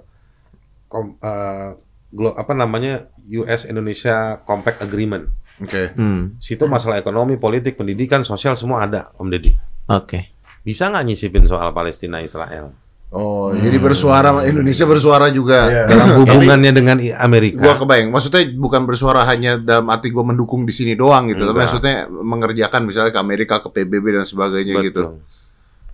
[0.88, 1.70] kom- eh,
[2.10, 5.28] glo- apa namanya US Indonesia Compact Agreement.
[5.58, 5.92] Oke.
[5.92, 6.38] Hmm.
[6.38, 9.52] Situ masalah ekonomi, politik, pendidikan, sosial semua ada, Om Deddy.
[9.88, 10.30] Oke.
[10.60, 12.70] Bisa nggak nyisipin soal Palestina Israel
[13.08, 15.64] Oh, jadi bersuara Indonesia bersuara juga.
[15.64, 15.82] Iya.
[15.88, 17.80] dalam hubungannya dengan i- Gua Amerika?
[17.80, 18.12] kebayang.
[18.12, 21.64] Maksudnya bukan bersuara hanya dalam arti gua mendukung di sini doang gitu, tapi Enggak.
[21.64, 25.02] maksudnya mengerjakan misalnya ke Amerika, ke PBB dan sebagainya gitu.
[25.08, 25.24] Betul.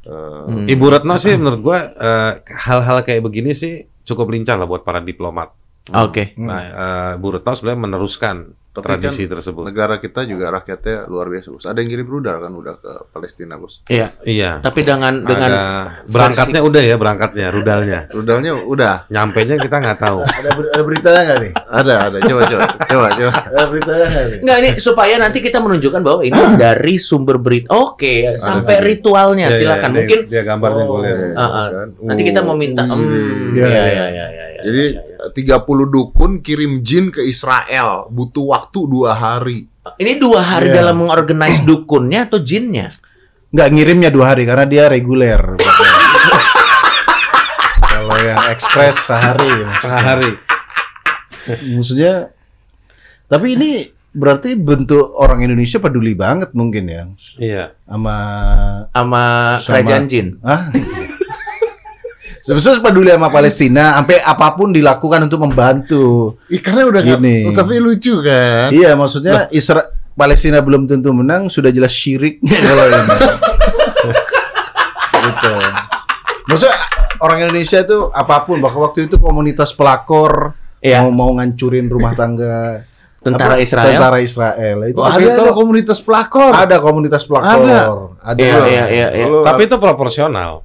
[0.05, 0.67] Eh, Hmm.
[0.67, 3.73] Ibu Retno sih menurut gua eh, hal-hal kayak begini sih
[4.03, 5.55] cukup lincah lah buat para diplomat.
[5.95, 6.35] Oke.
[6.35, 6.45] Hmm.
[6.45, 8.37] Nah, eh, Bu Retno sebenarnya meneruskan
[8.75, 9.63] Tapi tradisi kan tersebut.
[9.65, 11.63] negara kita juga rakyatnya luar biasa, Bos.
[11.63, 13.79] Ada yang kirim rudal kan udah ke Palestina, Bos.
[13.87, 14.19] Iya.
[14.21, 14.59] Iya.
[14.59, 15.63] Tapi dengan dengan Ada
[16.05, 18.01] berangkatnya udah ya berangkatnya rudalnya.
[18.11, 19.07] Rudalnya udah.
[19.07, 20.19] Nyampainya kita nggak tahu.
[20.43, 21.53] Ada, ber- ada beritanya nggak nih?
[21.55, 22.17] Ada, ada.
[22.19, 22.65] Coba, coba.
[22.85, 23.33] Coba, coba.
[23.47, 24.39] Ada beritanya nggak nih?
[24.43, 27.71] Enggak ini supaya nanti kita menunjukkan bahwa ini dari sumber berita.
[27.71, 28.85] Oke, sampai ada.
[28.85, 29.89] ritualnya Iya, silakan.
[29.89, 30.91] iya, Mungkin dia, dia gambarnya Oh.
[30.91, 31.11] boleh.
[31.33, 31.67] Ah, ah.
[31.71, 31.89] Kan?
[32.03, 33.85] nanti kita mau minta hmm, iya, ya, iya.
[33.87, 34.54] ya, ya, ya, ya.
[34.65, 34.85] Jadi
[35.37, 39.69] 30 dukun kirim jin ke Israel, butuh waktu dua hari.
[40.01, 40.81] ini dua hari Iya.
[40.81, 42.89] dalam mengorganize dukunnya atau jinnya?
[43.53, 45.61] Nggak ngirimnya dua hari karena dia reguler.
[47.85, 49.69] Kalau yang ekspres sehari.
[49.71, 50.33] Setengah hari.
[51.71, 52.33] Maksudnya,
[53.29, 53.71] tapi ini
[54.09, 57.03] berarti bentuk orang Indonesia peduli banget mungkin ya
[57.37, 57.65] Iya.
[57.85, 58.17] sama
[58.89, 59.23] Sama
[59.59, 60.27] Sama- kerajaan jin.
[60.41, 60.71] ah
[62.45, 66.37] Sebesar peduli sama Palestina, sampai apa pun dilakukan untuk membantu.
[66.47, 67.49] Ih, karena udah Gini.
[67.51, 68.69] tapi lucu kan.
[68.69, 69.81] Iya, maksudnya Isra
[70.13, 73.17] Palestina belum tentu menang, sudah jelas syirik kalau ini.
[75.25, 75.53] gitu.
[76.45, 76.77] Maksudnya
[77.19, 81.01] orang Indonesia itu apa pun, bahkan waktu itu komunitas pelakor Iya.
[81.01, 82.85] mau mau ngancurin rumah tangga
[83.25, 83.65] Tentara apa?
[83.65, 83.89] Israel?
[83.89, 86.53] Tentara Israel itu Oh, ada, waktu itu ada komunitas pelakor.
[86.53, 87.65] ada komunitas pelakor.
[87.65, 87.81] Ada.
[88.21, 88.37] Ada.
[88.37, 89.27] Iya, iya, iya, iya.
[89.41, 90.61] Tapi itu proporsional.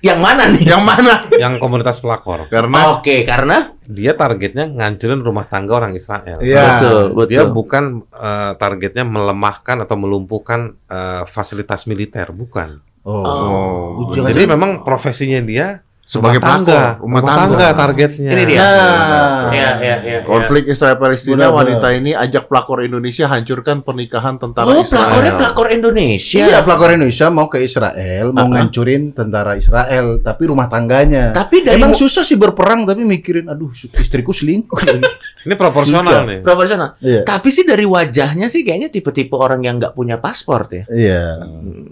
[0.00, 0.62] Yang mana nih?
[0.64, 1.12] Yang mana?
[1.36, 2.48] yang komunitas pelakor.
[2.48, 6.42] Karena Oke, karena Dia targetnya ngancurin rumah tangga orang Israel.
[6.42, 6.80] Iya.
[6.80, 7.30] betul, betul.
[7.30, 12.82] Dia bukan eh, targetnya melemahkan atau melumpuhkan eh, fasilitas militer, bukan.
[13.06, 13.22] Oh.
[13.22, 14.10] Oh.
[14.10, 17.66] Jadi memang profesinya dia Sebagai rumah tangga, pelakor, rumah tangga.
[17.74, 18.30] targetnya.
[18.30, 18.58] Ini dia.
[18.62, 19.50] Nah.
[19.50, 20.18] Iya, iya, iya.
[20.22, 25.02] konflik Israel Palestina wanita ini ajak pelakor Indonesia hancurkan pernikahan tentara Oh, Israel.
[25.02, 26.38] pelakornya pelakor Indonesia.
[26.40, 28.54] Iya, pelakor Indonesia mau ke Israel, mau Uh-uh.
[28.54, 31.34] ngancurin tentara Israel, tapi rumah tangganya.
[31.34, 34.78] Tapi dari Emang susah sih berperang, tapi mikirin, aduh istriku selingkuh.
[35.46, 36.38] Ini proporsional nih.
[36.40, 36.98] proporsional.
[36.98, 37.22] Iya.
[37.22, 40.82] Tapi sih dari wajahnya sih kayaknya tipe-tipe orang yang nggak punya paspor ya.
[40.86, 41.22] Iya.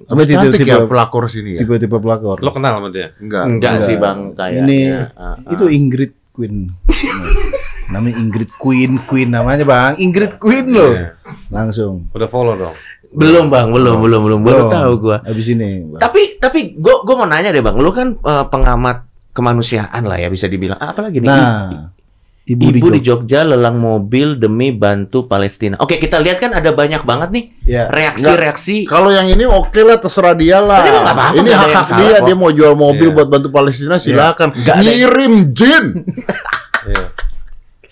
[0.07, 1.61] Tapi Tapi cantik tipe, ya pelakor sini ya.
[1.65, 2.39] tipe, pelakor.
[2.39, 3.15] Lo kenal sama dia?
[3.17, 3.43] Enggak.
[3.47, 3.87] Enggak enggak.
[3.87, 4.63] sih bang kayaknya.
[4.63, 4.79] Ini
[5.15, 5.35] Ah, ah.
[5.51, 6.57] itu Ingrid Queen.
[7.93, 10.93] namanya Ingrid Queen, Queen namanya bang, Ingrid Queen loh.
[10.93, 11.17] Iya.
[11.49, 12.09] Langsung.
[12.11, 12.77] Udah follow dong.
[13.15, 14.71] belum bang, belum, belum, belum, baru Belum.
[14.75, 15.17] tahu gua.
[15.23, 15.87] Habis ini.
[15.87, 16.03] Bang.
[16.03, 20.27] Tapi tapi gue gue mau nanya deh bang, lu kan eh, pengamat kemanusiaan lah ya
[20.27, 20.75] bisa dibilang.
[20.77, 21.31] Ah, Apalagi nih?
[21.31, 21.95] Nah,
[22.45, 25.77] ibu, Ibu di di Jogja lelang mobil demi bantu Palestina.
[25.79, 27.89] Oke, kita lihat kan ada banyak banget nih Ya.
[27.89, 28.85] reaksi-reaksi.
[28.85, 30.79] Kalau yang ini oke lah terserah dia lah.
[30.79, 32.25] Tapi nggak apa-apa, ini hak hak dia, kok.
[32.25, 33.17] dia mau jual mobil Iya.
[33.17, 34.53] buat bantu Palestina silakan.
[34.53, 35.85] Nggak ada- Ngirim jin.
[36.85, 37.05] Iya.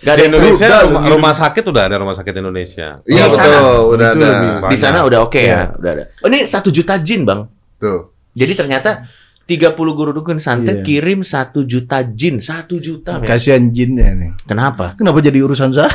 [0.03, 3.01] Gak ada Indonesia Udah, rumah, rumah sakit udah ada rumah sakit Indonesia.
[3.03, 3.49] Iya Di sana.
[3.55, 4.31] betul, udah ada.
[4.67, 5.49] di sana udah oke Iya.
[5.49, 6.05] ya, udah ada.
[6.19, 7.47] Oh, ini satu juta jin bang.
[7.79, 8.11] Tuh.
[8.33, 9.07] Jadi ternyata
[9.53, 10.85] 30 guru dukun santet Iya.
[10.85, 13.21] kirim satu juta jin, satu juta.
[13.21, 14.33] Kasihan jinnya nih.
[14.45, 14.97] Kenapa?
[14.97, 15.93] Kenapa jadi urusan saya?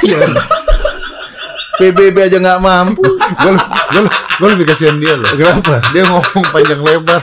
[1.78, 3.06] PBB aja nggak mampu.
[3.38, 3.54] Gue
[3.93, 5.30] gue gue lebih kasihan dia loh.
[5.30, 5.82] Kenapa?
[5.89, 7.22] Dia ngomong panjang lebar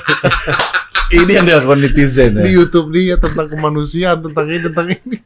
[1.11, 2.59] Ini yang dilakukan netizen di ya.
[2.59, 5.17] YouTube dia tentang kemanusiaan, tentang ini, tentang ini.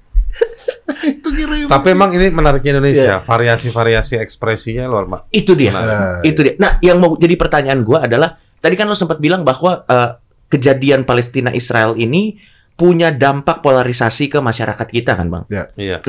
[1.01, 1.69] Itu kirim.
[1.69, 5.25] Tapi emang ini menariknya Indonesia, variasi-variasi ekspresinya luar biasa.
[5.31, 5.73] Itu dia.
[5.73, 6.55] Nah, Itu dia.
[6.57, 10.11] Nah, yang mau jadi pertanyaan gua adalah tadi kan lo sempat bilang bahwa eh,
[10.49, 12.37] kejadian Palestina Israel ini
[12.73, 15.45] punya dampak polarisasi ke masyarakat kita kan, Bang?
[15.77, 16.01] Iya.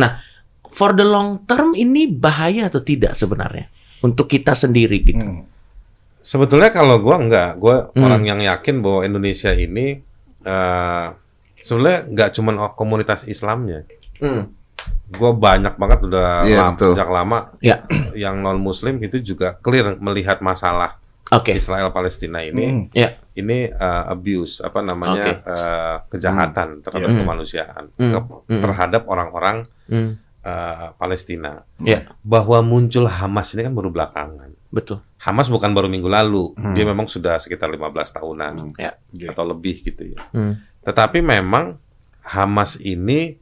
[0.70, 3.68] For the long term ini bahaya atau tidak sebenarnya
[4.00, 5.20] untuk kita sendiri gitu.
[5.20, 5.44] Hmm.
[6.20, 8.04] Sebetulnya kalau gua enggak, gua Hmm.
[8.04, 9.98] orang yang yakin bahwa Indonesia ini
[10.40, 11.06] eh
[11.60, 13.84] sebenarnya nggak cuma komunitas Islamnya.
[14.20, 14.54] Hmm.
[15.10, 16.92] Gua banyak banget udah Iya, lama- betul.
[16.94, 17.76] sejak lama Ya.
[18.14, 21.58] yang non Muslim itu juga clear melihat masalah Oke.
[21.58, 22.84] Israel Palestina ini Hmm.
[22.94, 23.18] Ya.
[23.40, 27.20] Ini eh, abuse apa namanya eh, kejahatan terhadap Hmm.
[27.20, 28.12] kemanusiaan Hmm.
[28.14, 28.62] ke- Hmm.
[28.62, 30.20] terhadap orang-orang Hmm.
[30.40, 31.64] eh, Palestina.
[31.80, 32.12] Ya.
[32.22, 34.52] Bahwa muncul Hamas ini kan baru belakangan.
[34.70, 35.02] Betul.
[35.18, 36.72] Hamas bukan baru minggu lalu, Hmm.
[36.72, 38.96] dia memang sudah sekitar 15 tahunan Ya.
[39.26, 40.22] atau lebih gitu ya.
[40.30, 40.60] Hmm.
[40.82, 41.76] Tetapi memang
[42.22, 43.36] Hamas ini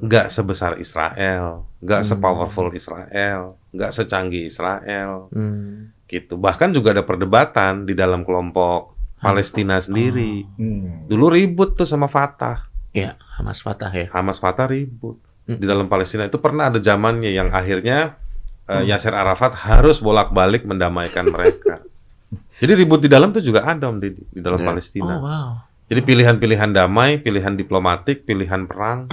[0.00, 2.08] nggak sebesar Israel, nggak Hmm.
[2.08, 5.94] sepowerful Israel, nggak secanggih Israel, Hmm.
[6.10, 6.34] Gitu.
[6.34, 10.42] Bahkan juga ada perdebatan di dalam kelompok Palestina sendiri.
[10.58, 11.06] Hmm.
[11.06, 14.10] Dulu ribut tuh sama Fatah, Ya, Hamas Fatah ya.
[14.10, 15.14] Hamas Fatah ribut
[15.46, 15.56] Hmm.
[15.56, 18.18] di dalam Palestina itu pernah ada zamannya yang akhirnya
[18.66, 18.86] Hmm.
[18.86, 21.82] Yasser Arafat harus bolak-balik mendamaikan mereka.
[22.62, 24.66] Jadi ribut di dalam tuh juga ada Om Didi di dalam Ya.
[24.66, 25.14] Palestina.
[25.18, 25.48] Oh, wow.
[25.90, 29.10] Jadi pilihan-pilihan damai, pilihan diplomatik, pilihan perang.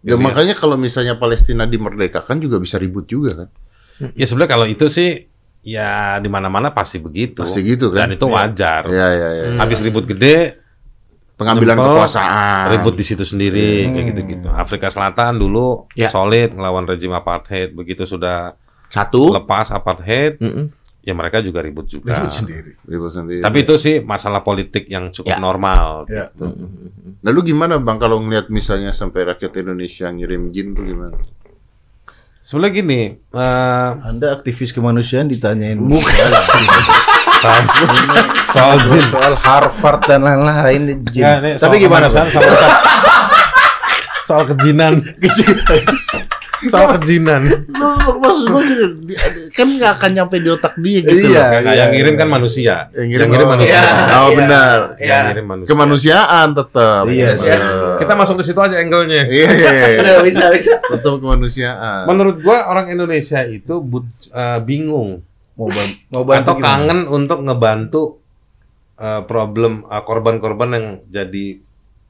[0.00, 3.48] Ya Gitu makanya kalau misalnya Palestina dimerdekakan juga bisa ribut juga kan.
[4.16, 5.28] Ya sebenarnya kalau itu sih
[5.66, 7.42] ya di mana-mana pasti begitu.
[7.42, 8.06] Pasti gitu kan.
[8.06, 8.86] Dan itu wajar.
[8.86, 9.44] Ya ya ya.
[9.50, 9.58] Hmm.
[9.58, 10.62] Habis ribut gede,
[11.36, 12.64] Pengambilan Nyempel, kekuasaan.
[12.72, 13.92] ribut di situ sendiri Hmm.
[13.92, 14.48] kayak gitu-gitu.
[14.48, 16.08] Afrika Selatan dulu Ya.
[16.08, 18.56] solid ngelawan rejim apartheid, begitu sudah
[18.88, 19.36] Satu.
[19.36, 20.72] lepas apartheid, Mm-mm.
[21.02, 22.16] ya mereka juga ribut juga.
[22.16, 22.72] Ribut sendiri.
[22.82, 23.42] Ribut sendiri.
[23.44, 25.36] Tapi itu sih masalah politik yang cukup Ya.
[25.36, 26.08] normal.
[26.08, 26.32] Ya.
[26.32, 27.20] Mm-mm.
[27.20, 31.20] Lalu gimana bang kalau ngelihat misalnya sampai rakyat Indonesia ngirim jin tuh gimana?
[32.46, 35.82] Sebenarnya gini, eh, Anda aktivis kemanusiaan ditanyain.
[38.46, 39.02] Soal jin.
[39.10, 41.26] soal Harvard dan lain-lain jin.
[41.26, 42.82] Ya, Tapi soal gimana sama kita-
[44.22, 45.02] soal kejinan,
[46.66, 47.42] soal kejinan.
[48.16, 49.14] Maksud gue gini,
[49.50, 51.28] kan nggak akan nyampe di otak dia gitu.
[51.28, 51.44] Iya.
[51.52, 51.60] loh.
[51.62, 52.74] Nah, yang ngirim kan manusia.
[52.92, 53.76] Yang ngirim, ngirim oh, manusia.
[53.76, 53.90] Iya.
[54.16, 54.36] Oh Iya.
[54.36, 54.78] benar.
[54.96, 55.06] Iya.
[55.06, 55.68] Yang ngirim manusia.
[55.68, 57.02] Kemanusiaan tetap.
[57.06, 57.58] Iya, iya.
[57.96, 59.22] Kita masuk ke situ aja angle-nya.
[59.24, 60.14] Iya iya iya.
[60.26, 60.74] Bisa bisa.
[60.80, 62.02] Tetap kemanusiaan.
[62.06, 65.20] Menurut gua orang Indonesia itu but- eh, bingung
[65.56, 66.68] Mau ban- mau bantu atau gimana?
[66.68, 68.02] kangen untuk ngebantu
[68.96, 71.46] eh, problem eh, korban-korban yang jadi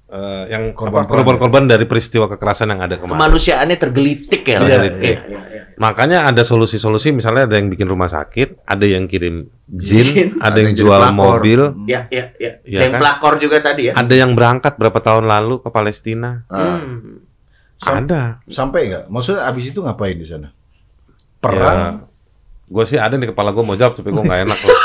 [0.09, 3.16] eh, yang korban-korban dari peristiwa kekerasan yang ada kemarin.
[3.16, 4.59] Kemanusiaannya tergelitik ya.
[4.59, 4.92] Iya, Iya, iya.
[4.97, 5.62] iya, iya.
[5.77, 10.49] Makanya ada solusi-solusi misalnya ada yang bikin rumah sakit, ada yang kirim Jin, jin, ada
[10.49, 11.12] ada yang yang jual pelakor.
[11.12, 12.53] mobil, Ya, ya, ya.
[12.62, 13.01] Iya yang kan?
[13.03, 13.92] pelakor juga tadi ya.
[13.92, 16.47] ada yang berangkat berapa tahun lalu ke Palestina.
[16.47, 16.79] Ah.
[16.79, 17.21] Hmm.
[17.77, 18.23] Sam- Ada.
[18.49, 19.05] Sampai nggak?
[19.07, 20.49] Maksudnya abis itu ngapain di sana?
[21.37, 22.09] Perang?
[22.64, 24.75] gue sih ada di kepala gue mau jawab tapi gue nggak enak loh.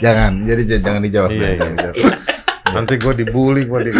[0.00, 1.28] Jangan, jadi jangan dijawab.
[1.28, 1.92] Iya, jangan iya.
[2.72, 3.90] Nanti gue dibully gue di.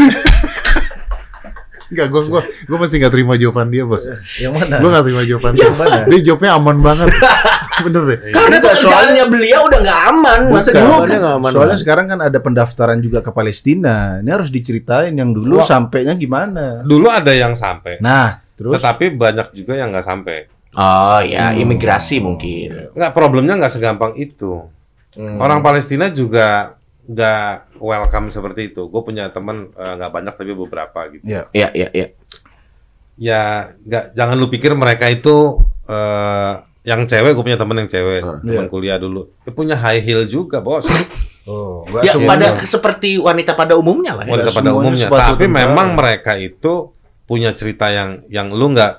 [1.90, 4.06] Enggak, gua gua gua masih nggak terima jawaban dia, Bos.
[4.38, 4.78] Yang mana?
[4.78, 5.70] Gua nggak terima jawaban dia.
[5.74, 5.98] Mana?
[6.06, 7.08] Dia jawabnya aman banget.
[7.84, 8.18] Bener deh.
[8.30, 10.40] Karena Enggak, pekerjaannya beliau udah nggak aman.
[10.54, 11.50] Masa jawabannya nggak aman?
[11.50, 14.22] Soalnya sekarang kan ada pendaftaran juga ke Palestina.
[14.22, 15.66] Ini harus diceritain yang dulu Wah.
[15.66, 16.86] sampainya gimana.
[16.86, 20.46] Dulu ada yang sampai, Nah, terus tetapi banyak juga yang nggak sampai.
[20.78, 21.58] Oh ya, Hmm.
[21.58, 22.94] imigrasi mungkin.
[22.94, 24.62] Nggak problemnya nggak segampang itu.
[25.18, 25.42] Hmm.
[25.42, 28.86] Orang Palestina juga nggak welcome seperti itu.
[28.86, 31.24] Gue punya teman eh, nggak banyak tapi beberapa gitu.
[31.24, 31.48] Ya.
[31.50, 32.06] Ya, ya, ya.
[33.14, 33.40] Ya
[33.78, 37.36] nggak jangan lu pikir mereka itu eh, yang cewek.
[37.36, 38.40] Gue punya teman yang cewek, Ah.
[38.40, 38.72] teman Iya.
[38.72, 39.28] kuliah dulu.
[39.44, 40.84] Dia punya high heel juga bos.
[41.50, 44.38] Oh, nggak Ya pada seperti wanita pada umumnya lah ya.
[44.38, 45.08] Wanita pada umumnya.
[45.08, 45.56] Tapi tentara.
[45.72, 46.92] memang mereka itu
[47.24, 48.92] punya cerita yang yang lu nggak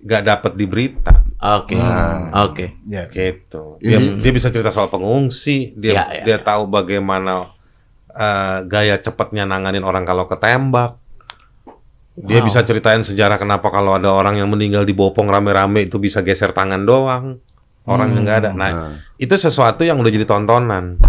[0.00, 1.21] nggak dapet di berita.
[1.42, 1.74] Oke.
[1.74, 2.30] Hmm.
[2.46, 2.78] Oke.
[2.86, 3.10] Ya.
[3.10, 3.76] gitu.
[3.82, 6.40] Dia Ini- dia bisa cerita soal pengungsi, dia Ya, ya, dia ya.
[6.40, 7.50] tahu bagaimana
[8.08, 11.00] eh, gaya cepatnya nanganin orang kalau ketembak.
[12.12, 12.46] Dia Wow.
[12.46, 16.52] bisa ceritain sejarah kenapa kalau ada orang yang meninggal di bopong rame-rame itu bisa geser
[16.52, 17.40] tangan doang.
[17.82, 18.50] Orang yang nggak ada.
[18.52, 18.92] Nah, Nah.
[19.16, 21.00] itu sesuatu yang udah jadi tontonan.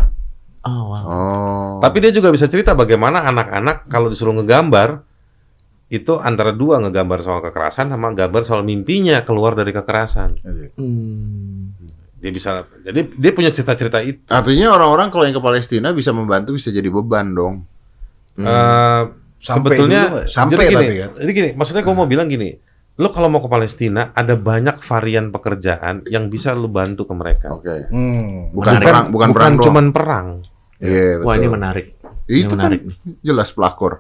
[0.64, 1.04] Oh, wow.
[1.04, 1.72] Oh.
[1.84, 5.04] Tapi dia juga bisa cerita bagaimana anak-anak kalau disuruh ngegambar
[5.94, 10.42] itu antara dua ngegambar soal kekerasan sama gambar soal mimpinya keluar dari kekerasan.
[10.74, 11.70] Hmm.
[12.18, 14.26] Dia bisa jadi dia punya cerita-cerita itu.
[14.26, 17.56] Artinya orang-orang kalau yang ke Palestina bisa membantu bisa jadi beban dong.
[18.34, 18.48] Hmm.
[18.50, 19.02] Eh,
[19.38, 20.28] Sampai sebetulnya dulu nggak?
[20.34, 21.10] Sampai jadi gini, tapi kan?
[21.22, 22.50] jadi gini, maksudnya gue mau bilang gini,
[22.96, 27.48] lo kalau mau ke Palestina ada banyak varian pekerjaan yang bisa lo bantu ke mereka.
[27.54, 27.86] Oke.
[27.94, 28.50] Hmm.
[28.50, 28.88] Bukan Menarik.
[28.90, 29.66] perang, bukan, perang doang.
[29.70, 30.28] cuman perang.
[30.82, 31.38] Iya, Wah, betul.
[31.38, 31.86] ini menarik.
[32.26, 32.82] Itu ini kan menarik.
[33.22, 33.94] jelas pelakor.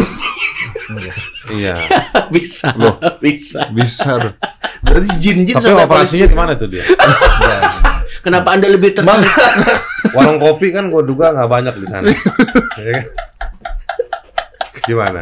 [1.52, 1.74] Iya.
[2.34, 2.72] bisa.
[2.76, 2.96] Loh.
[3.20, 3.68] bisa.
[3.72, 4.34] Bisa.
[4.84, 6.84] Berarti jin-jin Tapi sampai operasinya di mana tuh dia?
[8.24, 9.30] Kenapa Anda lebih tertarik?
[10.16, 12.06] Warung kopi kan gue duga nggak banyak di sana.
[14.88, 14.96] Iya?
[14.96, 15.20] Gimana?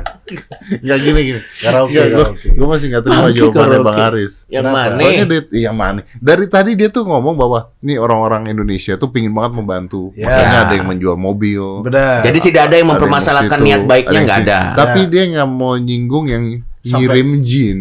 [0.79, 1.41] Enggak gini gini.
[1.59, 2.47] Karaoke, gua, karaoke.
[2.55, 3.81] gua masih nggak terima Karaoke, jawabannya.
[3.83, 4.33] Bang Aris.
[4.47, 4.95] Yang mana?
[4.95, 6.01] Soalnya dia, yang mana?
[6.23, 10.15] Dari tadi dia tuh ngomong bahwa nih orang-orang Indonesia tuh pingin banget membantu.
[10.15, 10.31] Ya.
[10.31, 11.65] Makanya ada yang menjual mobil.
[11.83, 12.23] Benar.
[12.23, 14.59] Jadi tidak ada yang ada mempermasalahkan yang niat baiknya yang nggak ada.
[14.79, 16.45] Tapi dia nggak mau nyinggung yang
[16.87, 17.81] Sampai- ngirim jin.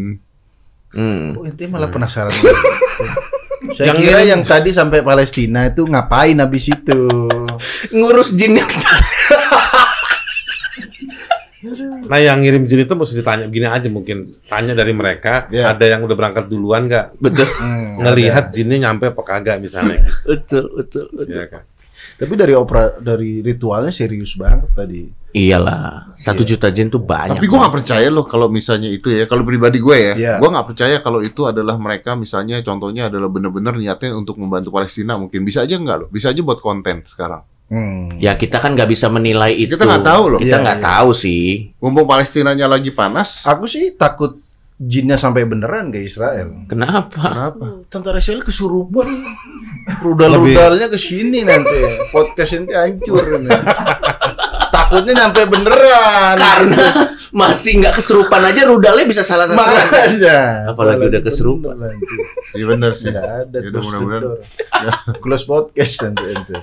[0.96, 1.36] Hmm.
[1.38, 2.32] Oh, intinya malah penasaran.
[3.76, 7.02] Saya Yang kira yang tadi sampai Palestina itu ngapain habis itu?
[7.92, 8.64] Ngurus jinnya.
[12.06, 15.72] Nah yang ngirim jin itu mesti ditanya begini aja mungkin tanya dari mereka Iya.
[15.72, 17.48] ada yang udah berangkat duluan nggak betul.
[17.58, 20.04] Hmm, ngelihat jinnya nyampe apa kagak misalnya.
[20.28, 21.32] Betul, betul, betul.
[21.32, 21.64] Iya kan?
[22.16, 25.08] Tapi dari opera dari ritualnya serius banget tadi.
[25.32, 26.50] Iyalah, satu Iya.
[26.56, 27.36] juta jin tuh banyak.
[27.36, 29.28] Tapi gua nggak percaya loh kalau misalnya itu ya.
[29.28, 30.34] Kalau pribadi gue ya, Iya.
[30.40, 35.16] gua nggak percaya kalau itu adalah mereka misalnya contohnya adalah benar-benar niatnya untuk membantu Palestina.
[35.16, 36.08] Mungkin bisa aja nggak loh.
[36.08, 37.44] Bisa aja buat konten sekarang.
[37.76, 38.16] Hmm.
[38.16, 39.76] Ya kita kan nggak bisa menilai itu.
[39.76, 40.40] Kita nggak tahu loh.
[40.40, 40.88] Kita Iya, nggak iya.
[40.96, 41.76] tahu sih.
[41.84, 44.40] Mumpung Palestinanya lagi panas, Aku sih takut
[44.76, 46.56] jinnya sampai beneran ke Israel.
[46.72, 47.20] Kenapa?
[47.20, 47.84] kenapa?
[47.92, 49.08] Tentara Israel kesurupan.
[50.04, 51.76] Rudal-rudalnya ke sini nanti.
[52.16, 53.52] Podcast ini hancur ini.
[54.76, 56.36] Takutnya nyampe beneran.
[56.40, 59.68] Karena masih nggak keserupan aja rudalnya bisa salah sasaran.
[59.84, 60.40] Makanya.
[60.72, 61.76] Apalagi udah kesurupan.
[61.76, 62.16] bener nanti.
[62.56, 63.12] Iya benar sih.
[63.12, 65.16] Ada Ya udah, close the mudah-mudahan.
[65.20, 66.56] Close podcast nanti ente.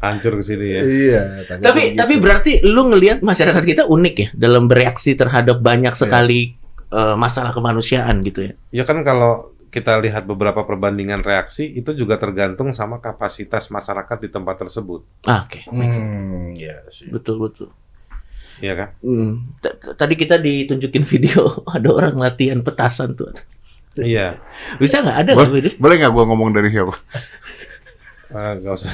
[0.00, 0.82] Hancur ke sini ya.
[0.82, 1.20] Iya.
[1.60, 1.96] Tapi gitu.
[1.96, 6.56] tapi berarti lu ngelihat masyarakat kita unik ya dalam bereaksi terhadap banyak sekali
[6.88, 8.52] eh, masalah kemanusiaan gitu ya.
[8.72, 14.28] Ya kan kalau kita lihat beberapa perbandingan reaksi itu juga tergantung sama kapasitas masyarakat di
[14.28, 17.06] tempat tersebut, Ah, Oke, Hmm, ya sih.
[17.06, 17.70] betul betul.
[18.58, 18.88] ya kan?
[18.98, 19.54] Hmm.
[19.94, 23.30] Tadi kita ditunjukin video ada orang latihan petasan tuh.
[23.94, 24.42] Iya.
[24.76, 25.72] Bisa nggak ada Boleh, nggak video?
[25.78, 26.94] boleh nggak gua ngomong dari siapa?
[28.30, 28.90] Eh, nggak usah.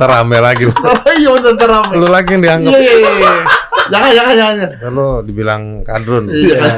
[0.00, 0.74] Ntar rame lagi lu.
[1.20, 1.92] Iya benar ntar rame.
[2.00, 2.72] Lu lagi yang dianggap.
[2.72, 3.32] Iya iya iya.
[3.92, 4.56] Jangan jangan jangan.
[4.56, 4.90] jangan.
[4.96, 6.24] Lu dibilang kadrun.
[6.32, 6.60] Iya.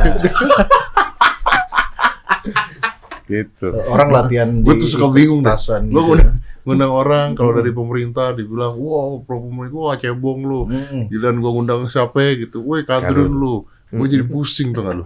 [3.24, 3.72] Gitu.
[3.88, 5.48] Orang latihan di Gue tuh suka bingung deh.
[5.48, 6.28] petasan Gue gitu.
[6.68, 10.60] ngundang, orang kalau dari pemerintah dibilang, wow pro pemerintah, wah cebong lu.
[10.68, 11.08] Hmm.
[11.08, 13.64] Giliran gue ngundang siapa ya gitu, woi kadrun lu.
[13.88, 15.04] Gue jadi pusing tuh lu.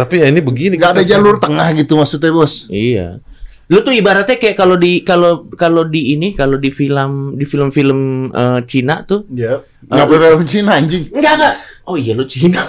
[0.00, 0.80] Tapi ya ini begini.
[0.80, 2.64] Gak ada jalur tengah gitu maksudnya bos.
[2.72, 3.20] Iya.
[3.72, 8.00] Lu tuh ibaratnya kayak kalau di kalau kalau di ini kalau di film di film-film
[8.30, 9.64] eh, Cina tuh Ya.
[9.82, 11.08] Ngapa film Cina anjing?
[11.08, 11.54] enggak enggak.
[11.82, 12.60] Oh iya lu Cina.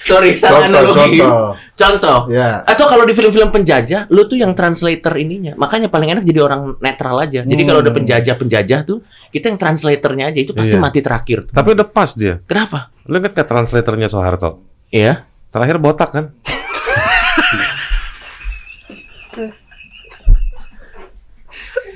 [0.00, 1.20] Sorry, salah analogi.
[1.20, 1.52] contoh.
[1.76, 2.18] Contoh.
[2.32, 2.64] Ya.
[2.64, 5.52] Atau kalau di film-film penjajah, lu tuh yang translator ininya.
[5.54, 7.44] Makanya paling enak jadi orang netral aja.
[7.44, 8.00] Jadi kalau ada Hmm.
[8.00, 10.82] penjajah-penjajah tuh, kita yang translatornya aja itu pasti Iya.
[10.82, 11.38] mati terakhir.
[11.46, 11.52] tuh.
[11.52, 12.40] Tapi udah pas dia.
[12.42, 12.88] Kenapa?
[13.04, 14.64] Lu inget ke translatornya Soeharto?
[14.88, 15.29] Iya.
[15.50, 16.26] Terakhir botak kan?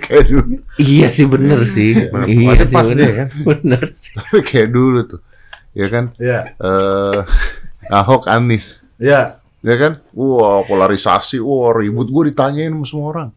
[0.05, 0.55] Kayak dulu.
[0.77, 1.91] Iya sih bener sih.
[2.13, 2.99] Nah, iya sih pas bener.
[3.01, 3.29] dia kan?
[3.49, 4.13] Bener sih.
[4.13, 5.21] Tapi kayak dulu tuh.
[5.73, 6.05] Ya kan?
[6.21, 6.53] Ya.
[6.61, 7.21] Eh
[7.89, 8.85] Ahok Anis.
[9.01, 9.41] Ya.
[9.65, 10.05] Ya kan?
[10.13, 11.41] Wah, polarisasi.
[11.41, 13.29] Wah, ribut gue ditanyain sama semua orang.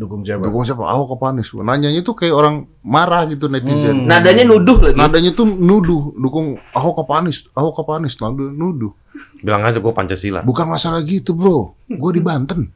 [0.00, 0.48] Dukung siapa?
[0.48, 0.80] Dukung siapa?
[0.88, 1.52] Ahok apa Anies?
[1.52, 4.04] Nanyanya tuh kayak orang marah gitu netizen.
[4.04, 4.08] Hmm.
[4.08, 4.96] Nadanya nuduh lagi.
[4.96, 7.44] Nadanya tuh nuduh, dukung Ahok apa Anies?
[7.52, 8.16] Ahok apa Anies?
[8.16, 8.96] Nada nuduh.
[9.44, 10.40] Bilang aja gue Pancasila.
[10.40, 11.76] Bukan masalah gitu, Bro.
[11.84, 12.72] Gue di Banten.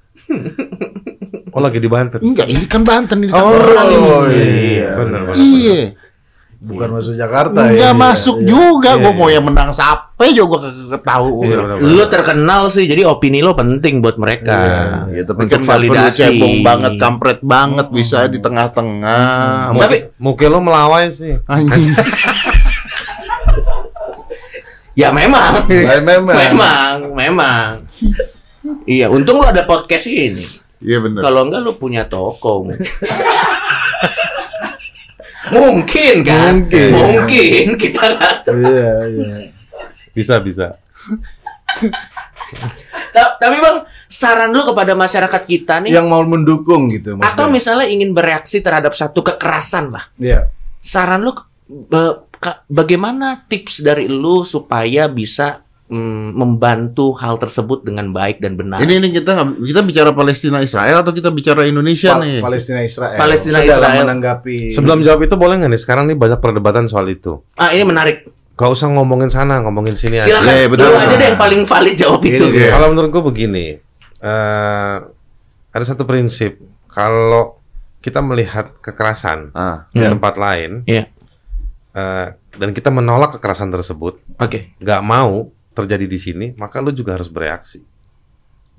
[1.54, 2.20] Oh lagi di Banten.
[2.20, 3.88] Enggak, ini kan Banten ini Oh, Tangerang
[4.28, 4.44] ini.
[4.74, 4.88] iya.
[4.98, 5.34] Bener, bener.
[5.38, 5.80] Iya.
[6.64, 7.90] Bukan masuk Jakarta Enggak ya.
[7.92, 8.48] masuk Iya.
[8.48, 8.90] juga.
[8.90, 9.18] Iya, Gue iya.
[9.18, 11.28] mau yang menang siapa juga gue tahu.
[11.44, 11.76] Iya.
[11.78, 14.56] Lu terkenal sih, jadi opini lo penting buat mereka.
[15.06, 16.18] Ya, tapi Untuk kan perlu validasi.
[16.18, 19.70] cebong banget, kampret banget, bisa di tengah-tengah.
[19.70, 21.36] Mu- Tapi- muka lo melawai sih.
[21.44, 21.92] Anjing.
[24.94, 25.66] Ya memang.
[25.70, 26.36] Ya, memang.
[26.38, 27.70] memang, memang.
[28.86, 30.46] iya, untung lo ada podcast ini.
[30.78, 31.20] Iya benar.
[31.20, 32.62] Kalau enggak lu punya toko.
[35.54, 36.52] Mungkin kan?
[36.66, 36.88] Mungkin.
[36.92, 38.58] Mungkin kita nggak tahu.
[38.60, 39.36] Iya, iya.
[40.10, 40.78] Bisa bisa.
[43.10, 47.34] Ta- Tapi bang, saran lu kepada masyarakat kita nih, Yang mau mendukung gitu maksudnya.
[47.34, 50.04] atau misalnya ingin bereaksi terhadap satu kekerasan lah.
[50.18, 50.50] Iya.
[50.78, 51.32] Saran lu
[52.66, 58.78] bagaimana tips dari lu supaya bisa mm, membantu hal tersebut dengan baik dan benar?
[58.78, 62.40] Ini nih kita kita bicara Palestina Israel atau kita bicara Indonesia Pa- nih?
[62.40, 63.16] Palestina Israel.
[63.16, 64.02] Palestina dalam Israel.
[64.02, 65.80] menanggapi Sebelum jawab itu boleh nggak nih?
[65.80, 67.44] Sekarang nih banyak perdebatan soal itu.
[67.54, 68.24] Ah, ini menarik.
[68.54, 70.30] Gak usah ngomongin sana, ngomongin sini aja.
[70.30, 70.46] Silakan.
[70.48, 70.86] Iya, betul.
[70.86, 72.44] Lu aja deh yang paling valid jawab itu.
[72.48, 72.70] Iya.
[72.70, 73.66] Kalau menurut gue begini,
[74.20, 74.96] eh,
[75.68, 76.62] ada satu prinsip.
[76.86, 77.58] Kalau
[77.98, 80.14] kita melihat kekerasan Ah, di Iya.
[80.14, 81.10] tempat lain, Iya.
[81.90, 84.70] eh, dan kita menolak kekerasan tersebut, Oke.
[84.78, 87.82] nggak mau terjadi di sini, maka lu juga harus bereaksi.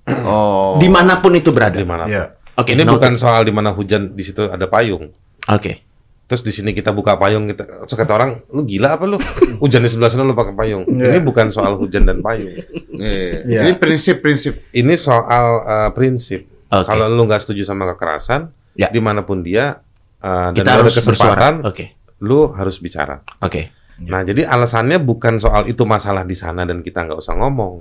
[0.26, 0.80] oh.
[0.80, 1.76] Di mana pun itu berada.
[1.76, 2.08] Di mana?
[2.08, 2.24] Iya.
[2.56, 2.72] Oke.
[2.72, 2.94] Ini noted.
[2.96, 5.12] bukan soal di mana hujan di situ ada payung.
[5.52, 5.84] Oke.
[6.26, 9.22] Terus di sini kita buka payung kita kata orang, lu gila apa lu?
[9.62, 10.82] Hujan di sebelah sana lu pakai payung.
[10.90, 11.14] Iya.
[11.14, 12.50] Ini bukan soal hujan dan payung.
[12.98, 13.46] Iya.
[13.46, 13.62] Iya.
[13.62, 14.74] Ini prinsip-prinsip.
[14.74, 16.50] Ini soal eh, prinsip.
[16.74, 16.82] Oke.
[16.90, 18.90] Kalau lu nggak setuju sama kekerasan, Ya.
[18.90, 19.86] di mana pun dia,
[20.20, 21.70] eh, dan Kita lu ada harus kesempatan, bersuara.
[21.70, 21.86] Oke.
[22.26, 23.22] lu harus bicara.
[23.46, 23.75] Oke.
[23.96, 27.80] Nah, jadi alasannya bukan soal itu masalah di sana dan kita nggak usah ngomong.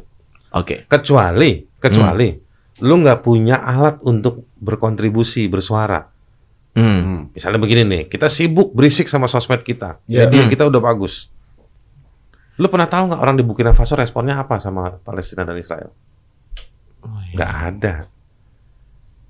[0.55, 0.87] Oke.
[0.87, 2.43] Kecuali, kecuali Hmm.
[2.81, 6.07] lu nggak punya alat untuk berkontribusi, bersuara.
[6.75, 7.31] Hmm.
[7.31, 9.99] Misalnya begini nih, kita sibuk berisik sama sosmed kita.
[10.07, 10.27] Iya.
[10.27, 10.51] Media Hmm.
[10.51, 11.31] kita udah bagus.
[12.55, 15.91] Lu pernah tahu nggak orang di Burkina Faso responnya apa sama Palestina dan Israel?
[17.03, 17.35] Oh, iya.
[17.35, 17.95] Nggak ada.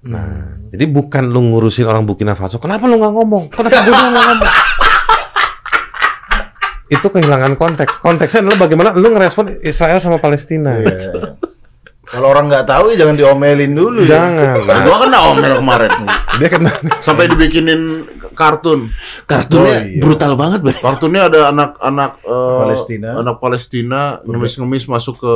[0.05, 0.69] Nah, Hmm.
[0.69, 2.61] jadi bukan lu ngurusin orang Burkina Faso.
[2.61, 3.45] Kenapa lu nggak ngomong?
[3.49, 4.39] Kenapa gue nggak ngomong?
[6.87, 7.99] Itu kehilangan konteks.
[7.99, 10.77] Konteksnya adalah bagaimana lu ngerespon Israel sama Palestina.
[10.79, 11.41] Iya.
[12.05, 14.05] Kalau orang nggak tahu ya jangan diomelin dulu.
[14.05, 14.21] ya.
[14.21, 14.69] Jangan.
[14.69, 15.91] Nah, gua kena omel kemarin.
[16.37, 16.71] dia kena.
[17.01, 18.05] Sampai dibikinin
[18.37, 18.93] kartun.
[19.25, 20.01] Kartunnya Oh, iya.
[20.05, 20.77] brutal banget, Bang.
[20.85, 23.11] Kartunnya ada anak-anak eh, Palestina.
[23.17, 25.35] anak Palestina ngemis-ngemis masuk ke.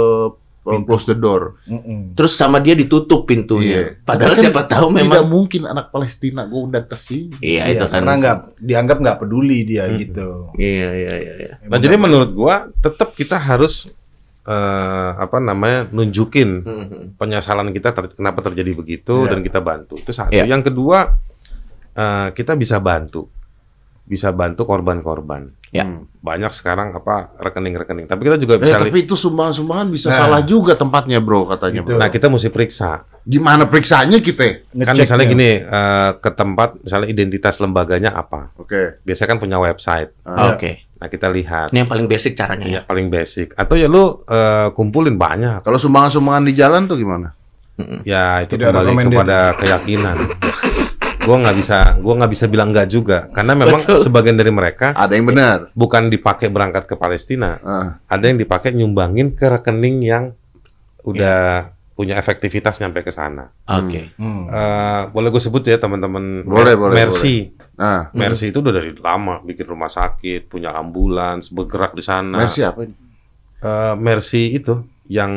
[0.82, 1.56] Close the door.
[1.64, 2.12] Mm-mm.
[2.12, 3.94] Terus sama dia ditutup pintunya.
[3.94, 4.02] Iya.
[4.02, 7.32] Padahal kan siapa tahu Tidak memang mungkin anak Palestina gua undang ke sini.
[7.38, 7.92] Iya, Iya, itu kan.
[7.94, 9.96] karena nggak dianggap nggak peduli dia Hmm.
[9.96, 10.28] gitu.
[10.54, 11.52] Iya, iya, iya, iya.
[11.64, 13.88] Nah, jadi menurut gua tetap kita harus
[14.44, 14.54] eh,
[15.14, 17.00] apa namanya nunjukin Mhm.
[17.16, 19.30] penyesalan kita ter- kenapa terjadi begitu Iya.
[19.30, 19.94] dan kita bantu.
[19.94, 20.32] Itu satu.
[20.32, 20.48] Iya.
[20.48, 21.20] Yang kedua
[21.92, 23.28] eh, kita bisa bantu,
[24.08, 25.52] bisa bantu korban-korban.
[25.68, 25.84] Ya.
[25.84, 26.08] Hmm.
[26.18, 28.08] Banyak sekarang apa rekening-rekening.
[28.08, 28.76] Tapi kita juga Eh, bisa.
[28.78, 30.16] li- tapi itu sumbangan-sumbangan bisa Nah.
[30.18, 31.84] salah juga tempatnya, Bro, katanya.
[31.84, 31.92] Gitu.
[31.92, 32.00] Bro.
[32.00, 33.04] Nah kita mesti periksa.
[33.20, 34.64] Gimana periksanya kita?
[34.74, 38.48] Kan misalnya gini eh, ke tempat, misalnya identitas lembaganya apa.
[38.56, 39.04] Oke.
[39.04, 40.16] Biasanya kan punya website.
[40.24, 40.56] Ah.
[40.56, 40.88] Oke.
[40.96, 41.68] Nah kita lihat.
[41.68, 42.72] Ini yang paling basic caranya ya.
[42.74, 43.52] Ya, paling basic.
[43.52, 45.60] Atau ya lu eh, kumpulin banyak.
[45.60, 47.36] Kalau sumbangan-sumbangan di jalan tuh gimana?
[48.02, 50.16] Ya itu Tidak kembali kepada keyakinan.
[51.28, 54.00] gua nggak bisa, gua nggak bisa bilang nggak juga, karena memang Betul.
[54.00, 55.68] sebagian dari mereka Ada yang benar.
[55.76, 58.00] bukan dipakai berangkat ke Palestina, Ah.
[58.08, 60.24] ada yang dipakai nyumbangin ke rekening yang
[61.04, 63.50] udah punya efektivitas nyampe ke sana.
[63.66, 64.14] Oke.
[64.14, 64.46] Hmm.
[64.46, 66.46] Eh, boleh gue sebut ya teman-teman.
[66.46, 71.94] Boleh, boleh, Mercy, Nah, Mercy itu udah dari lama bikin rumah sakit, punya ambulans, bergerak
[71.94, 72.38] di sana.
[72.38, 72.94] Mercy apa ini?
[73.58, 74.78] Eh, Mercy itu
[75.10, 75.30] yang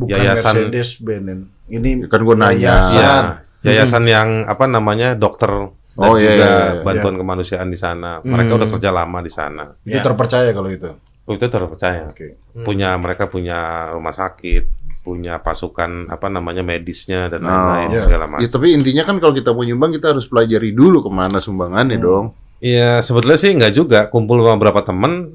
[0.00, 1.44] Bukan yayasan Mercedes Benz.
[1.68, 2.88] Ini Kan gua nanya.
[2.88, 3.24] yayasan.
[3.60, 6.82] Ya, yayasan yang apa namanya dokter dan Oh, iya, juga iya, iya.
[6.82, 8.22] bantuan kemanusiaan di sana.
[8.22, 8.58] Mereka Hmm.
[8.62, 9.64] udah kerja lama di sana.
[9.82, 10.02] Itu Ya.
[10.02, 10.90] terpercaya kalau itu.
[11.26, 12.06] Oh, itu terpercaya.
[12.06, 12.38] Oke.
[12.56, 13.58] Punya mereka punya
[13.90, 14.64] rumah sakit,
[15.02, 18.00] punya pasukan apa namanya medisnya dan Oh, lain-lain iya.
[18.00, 18.40] segala macam.
[18.40, 21.98] Ya tapi intinya kan kalau kita mau nyumbang kita harus pelajari dulu ke mana sumbangannya
[21.98, 22.06] Hmm.
[22.06, 22.26] dong.
[22.58, 24.00] Iya, sebetulnya sih nggak juga.
[24.06, 25.30] Kumpul sama beberapa teman,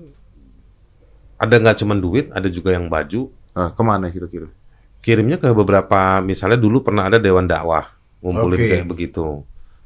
[1.38, 3.28] ada nggak cuma duit, ada juga yang baju.
[3.54, 4.48] Nah, ke mana kira-kira?
[5.00, 7.92] Kirimnya ke beberapa, misalnya dulu pernah ada Dewan Dakwah,
[8.24, 8.68] ngumpulin Oke.
[8.72, 9.44] kayak begitu.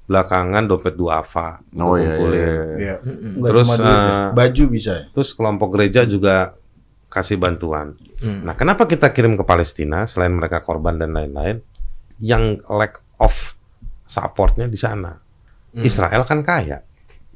[0.07, 2.39] Belakangan dompet duafa, Oh iya, ngumpulin.
[2.39, 2.55] iya.
[2.79, 2.95] Iya.
[3.03, 5.03] Nggak Terus, cuma duit eh, baju bisa ya?
[5.11, 6.55] Terus kelompok gereja juga
[7.07, 7.97] kasih bantuan.
[8.19, 8.45] Hmm.
[8.45, 11.59] Nah, kenapa kita kirim ke Palestina selain mereka korban dan lain-lain?
[12.19, 13.35] Yang lack of
[14.03, 15.11] supportnya di sana.
[15.11, 15.83] Hmm.
[15.83, 16.79] Israel kan kaya.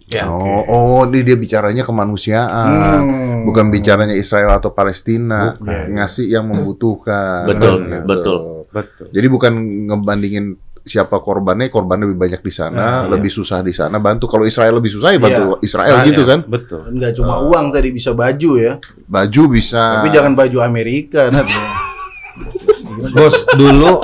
[0.08, 0.28] Ya.
[0.28, 2.99] Oh, oh, dia, dia bicaranya kemanusiaan.
[3.04, 3.43] Hmm.
[3.43, 5.95] Bukan bicaranya Israel atau Palestina, Bukan.
[5.95, 7.47] ngasih yang membutuhkan.
[7.47, 7.99] Betul, Gitu.
[8.08, 8.39] betul.
[8.72, 9.06] Betul.
[9.12, 9.54] Jadi bukan
[9.88, 10.45] ngebandingin
[10.82, 14.25] siapa korbannya, korbannya lebih banyak di sana, Nah, lebih susah di sana, bantu.
[14.25, 16.39] Kalau Israel lebih susah ya bantu Israel Saya, gitu kan.
[16.43, 16.82] Betul.
[16.91, 17.49] Nggak cuma Oh.
[17.49, 18.73] uang tadi bisa baju ya.
[19.03, 20.01] Baju bisa.
[20.01, 21.53] Tapi jangan baju Amerika nanti.
[23.11, 24.01] Bos, dulu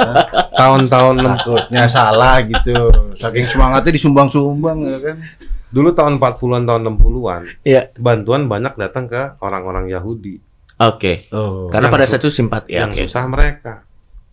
[0.53, 2.91] tahun-tahun Takutnya salah gitu.
[3.15, 5.17] Saking semangatnya disumbang-sumbang ya kan.
[5.67, 7.91] dulu tahun 40-an tahun 60-an, Iya.
[7.95, 10.39] bantuan banyak datang ke orang-orang Yahudi
[10.77, 11.27] Oke.
[11.29, 11.67] Oh.
[11.67, 12.85] Karena Yang pada saat itu simpat ya.
[12.85, 13.83] yang susah mereka.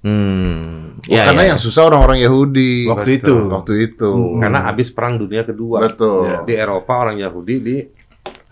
[0.05, 1.01] Hmm.
[1.09, 1.49] Ya, karena ya.
[1.57, 3.25] yang susah orang-orang Yahudi Waktu Betul.
[3.25, 3.35] itu.
[3.53, 4.11] waktu itu.
[4.13, 4.41] Hmm.
[4.41, 5.81] Karena habis perang dunia kedua.
[5.89, 6.29] Betul.
[6.29, 6.39] Ya.
[6.45, 7.77] Di Eropa orang Yahudi di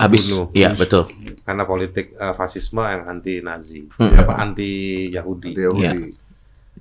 [0.00, 0.26] habis.
[0.56, 1.06] Iya, betul.
[1.44, 4.14] karena politik eh, fasisme yang anti Nazi, Hmm.
[4.16, 4.70] apa anti
[5.12, 5.52] Yahudi.
[5.54, 5.84] Anti Yahudi.
[5.84, 5.92] Iya.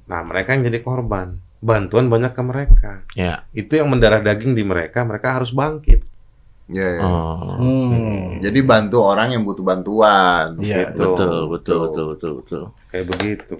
[0.07, 1.35] Nah, mereka yang jadi korban.
[1.61, 2.91] Bantuan banyak ke mereka.
[3.13, 3.45] Ya.
[3.53, 6.01] Itu yang mendarah daging di mereka, mereka harus bangkit.
[6.71, 7.01] Ya, ya.
[7.03, 7.59] Oh.
[7.59, 8.39] Hmm.
[8.39, 10.55] Jadi bantu orang yang butuh bantuan.
[10.57, 10.89] Iya.
[10.89, 11.03] Gitu.
[11.03, 12.63] Betul, betul, betul, betul, betul.
[12.89, 13.53] Kayak begitu.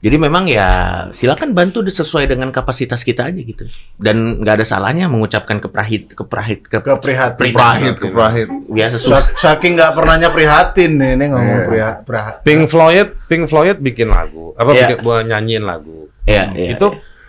[0.00, 0.68] Jadi memang ya
[1.12, 3.68] silakan bantu sesuai dengan kapasitas kita aja gitu.
[4.00, 7.52] Dan nggak ada salahnya mengucapkan keprahit, keprahit, ke Keprihatin.
[7.52, 8.48] Keprahit, keprahit.
[8.48, 9.12] biasa sus.
[9.12, 11.68] Sak- Saking nggak pernahnya prihatin nih, ini ngomong Iya.
[11.68, 14.88] priha, priha- Pink Floyd, Pink Floyd bikin lagu, apa Iya.
[14.88, 16.08] bikin buat nyanyiin lagu.
[16.24, 16.86] Ya, ya, itu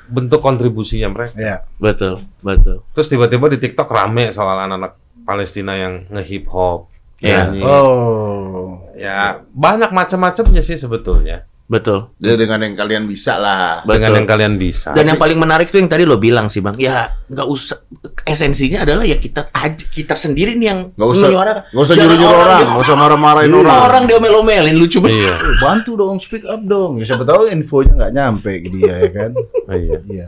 [0.07, 1.35] bentuk kontribusinya mereka.
[1.35, 1.55] Ya.
[1.75, 2.87] betul, betul.
[2.95, 4.95] Terus tiba-tiba di TikTok rame soal anak-anak
[5.27, 6.87] Palestina yang nge-hip hop.
[7.19, 7.51] Iya.
[7.51, 7.61] nyanyi.
[7.61, 8.81] Oh.
[8.95, 11.45] Ya, banyak macam-macamnya sih sebetulnya.
[11.71, 12.11] Betul.
[12.19, 13.79] Ya dengan yang kalian bisa lah.
[13.81, 14.17] Dengan Betul.
[14.19, 14.91] yang kalian bisa.
[14.91, 17.79] Dan yang paling menarik tuh yang tadi lo bilang sih bang, ya nggak usah
[18.21, 19.47] esensinya adalah ya kita
[19.87, 21.61] kita sendiri nih yang Nggak usah- menyuarakan.
[21.65, 24.03] Gak usah Jangan nyuruh-nyuruh orang, di- gak usah marah-marahin orang, orang.
[24.03, 25.15] diomel-omelin lucu banget.
[25.17, 25.35] Iya.
[25.39, 26.99] Eh, Bantu dong, speak up dong.
[26.99, 29.31] Ya, siapa tahu infonya nggak nyampe ke dia ya kan.
[29.71, 29.97] Iya.
[30.03, 30.25] Iya.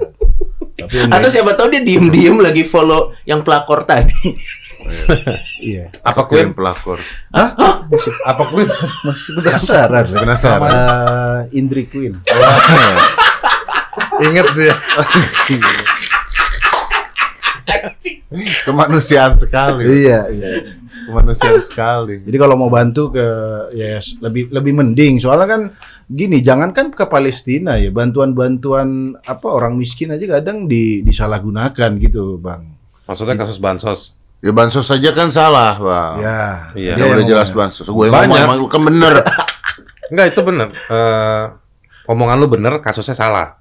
[0.73, 4.15] Tapi Atau siapa tahu dia diem-diem lagi follow yang pelakor tadi.
[5.59, 5.85] Iya.
[5.99, 6.53] Apa Kirim Queen?
[6.53, 6.99] pelakor.
[8.23, 8.69] Apa Queen?
[9.07, 10.05] Masih penasaran.
[10.05, 10.69] Penasaran.
[10.69, 12.17] Eh, Indri Queen.
[14.23, 14.75] Ingat dia.
[18.65, 20.05] Kemanusiaan sekali.
[20.05, 20.49] Iya, iya.
[21.03, 22.23] Kemanusiaan sekali.
[22.23, 23.27] Jadi kalau mau bantu ke
[23.75, 25.61] ya s- lebih lebih mending soalnya kan
[26.07, 32.73] gini, jangankan ke Palestina ya, bantuan-bantuan apa orang miskin aja kadang di disalahgunakan gitu, Bang.
[33.03, 34.15] Maksudnya kasus bansos.
[34.43, 36.19] Ya bansos saja kan salah, Bang.
[36.19, 36.67] Ya.
[36.75, 36.91] Iya.
[36.93, 37.87] Ya dia udah yang jelas bansos.
[37.87, 38.27] Gue Banyak.
[38.27, 39.13] ngomong emang kan bener.
[40.11, 40.67] Enggak, itu benar.
[40.69, 41.43] Eh
[42.05, 43.55] omongan lu bener, kasusnya salah.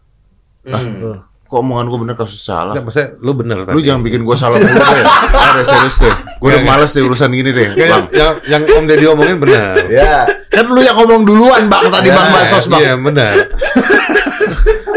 [0.62, 1.22] Hmm.
[1.45, 2.74] Kok omongan gue bener kasus salah?
[2.74, 3.87] Enggak, maksudnya lu bener Lu tadi.
[3.87, 5.05] jangan bikin gue salah mulu deh.
[5.47, 6.14] Ada serius deh.
[6.37, 6.70] Gue udah Iya, iya.
[6.74, 8.05] males deh urusan gini deh, Bang.
[8.11, 9.78] yang, yang Om Deddy omongin benar.
[9.87, 10.26] Ya.
[10.51, 12.83] Kan lu yang ngomong duluan, Bang, tadi Ya, Bang Bansos, Bang.
[12.83, 13.35] Iya, benar.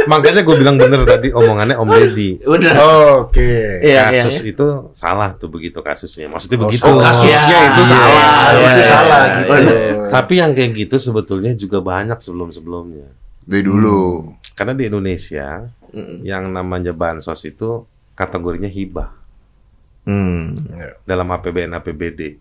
[0.06, 2.30] Makanya gue bilang bener tadi omongannya Om Deddy.
[2.46, 2.74] Udah.
[3.20, 3.82] Oke.
[3.82, 4.54] Iya, iya, Kasus iya.
[4.54, 6.30] itu salah tuh begitu kasusnya.
[6.30, 6.86] Maksudnya Oh, begitu.
[6.86, 7.60] Oh, kasusnya Iya.
[7.68, 8.06] itu salah.
[8.06, 9.36] Iya, Itu iya, salah iya.
[9.36, 9.52] gitu.
[9.56, 9.78] Iya.
[10.08, 13.10] Tapi yang kayak gitu sebetulnya juga banyak sebelum-sebelumnya.
[13.42, 14.30] Dari dulu.
[14.54, 16.20] Karena di Indonesia Hmm.
[16.22, 19.16] yang namanya bansos itu kategorinya hibah
[20.04, 20.70] Hmm.
[21.02, 22.38] dalam APBN APBD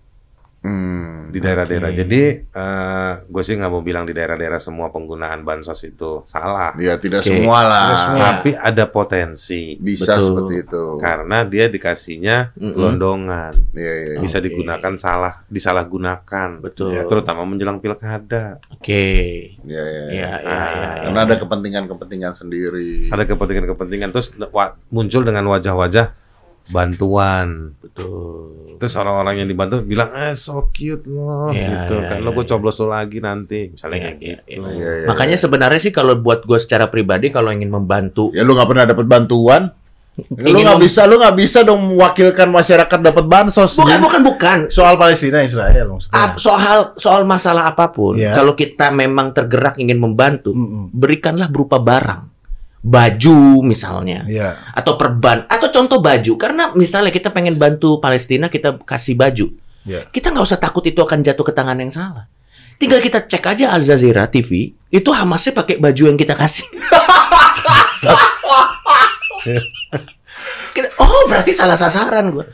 [0.64, 1.28] Hmm.
[1.28, 1.90] di daerah-daerah.
[1.90, 1.98] Oke.
[1.98, 6.72] Jadi eh, gue sih nggak mau bilang di daerah-daerah semua penggunaan bansos itu salah.
[6.74, 7.28] Ya tidak Oke.
[7.30, 7.84] semua lah.
[7.84, 8.20] Tidak semua.
[8.24, 10.24] Tapi ada potensi Bisa Betul.
[10.24, 10.84] seperti itu.
[10.96, 12.72] karena dia dikasihnya Mm-mm.
[12.72, 14.08] gelondongan, Iya, iya.
[14.10, 14.18] iya.
[14.18, 14.46] bisa Oke.
[14.46, 16.94] digunakan salah, disalahgunakan, Betul.
[16.94, 18.56] Ya, terutama menjelang pilkada.
[18.70, 19.04] Oke.
[19.60, 20.04] Iya, iya.
[20.06, 20.68] Iya, iya, Ah.
[20.70, 20.88] iya.
[21.04, 23.10] Karena ada kepentingan-kepentingan sendiri.
[23.10, 26.23] Ada kepentingan-kepentingan terus wa- muncul dengan wajah-wajah
[26.72, 27.76] bantuan.
[27.80, 28.76] Betul.
[28.80, 32.16] Terus orang-orang yang dibantu bilang, eh so cute loh, Iya, gitu iya, kan.
[32.20, 32.50] iya, Lo gue iya.
[32.52, 35.08] coblos lo lagi nanti, misalnya Iya, kayak iya, gitu.
[35.08, 38.84] Makanya sebenarnya sih kalau buat gue secara pribadi kalau ingin membantu Ya lu nggak pernah
[38.88, 39.72] dapat bantuan?
[40.14, 43.74] Lu nggak bisa, lu nggak bisa dong mewakilkan masyarakat dapat bansos.
[43.74, 44.58] Bukan, bukan, bukan.
[44.70, 46.14] Soal Palestina Israel maksudnya.
[46.14, 50.94] Ah, soal soal masalah apa pun, kalau kita memang tergerak ingin membantu, Mm-mm.
[50.94, 52.30] berikanlah berupa barang,
[52.84, 54.60] baju misalnya, Iya.
[54.70, 56.36] atau perban, atau contoh baju.
[56.36, 59.48] Karena misalnya kita pengen bantu Palestina, kita kasih baju,
[59.82, 60.04] Iya.
[60.12, 62.28] kita nggak usah takut itu akan jatuh ke tangan yang salah.
[62.76, 66.68] Tinggal kita cek aja Al Jazeera TV, itu Hamasnya pakai baju yang kita kasih.
[70.74, 72.44] Kita- oh berarti salah sasaran gua.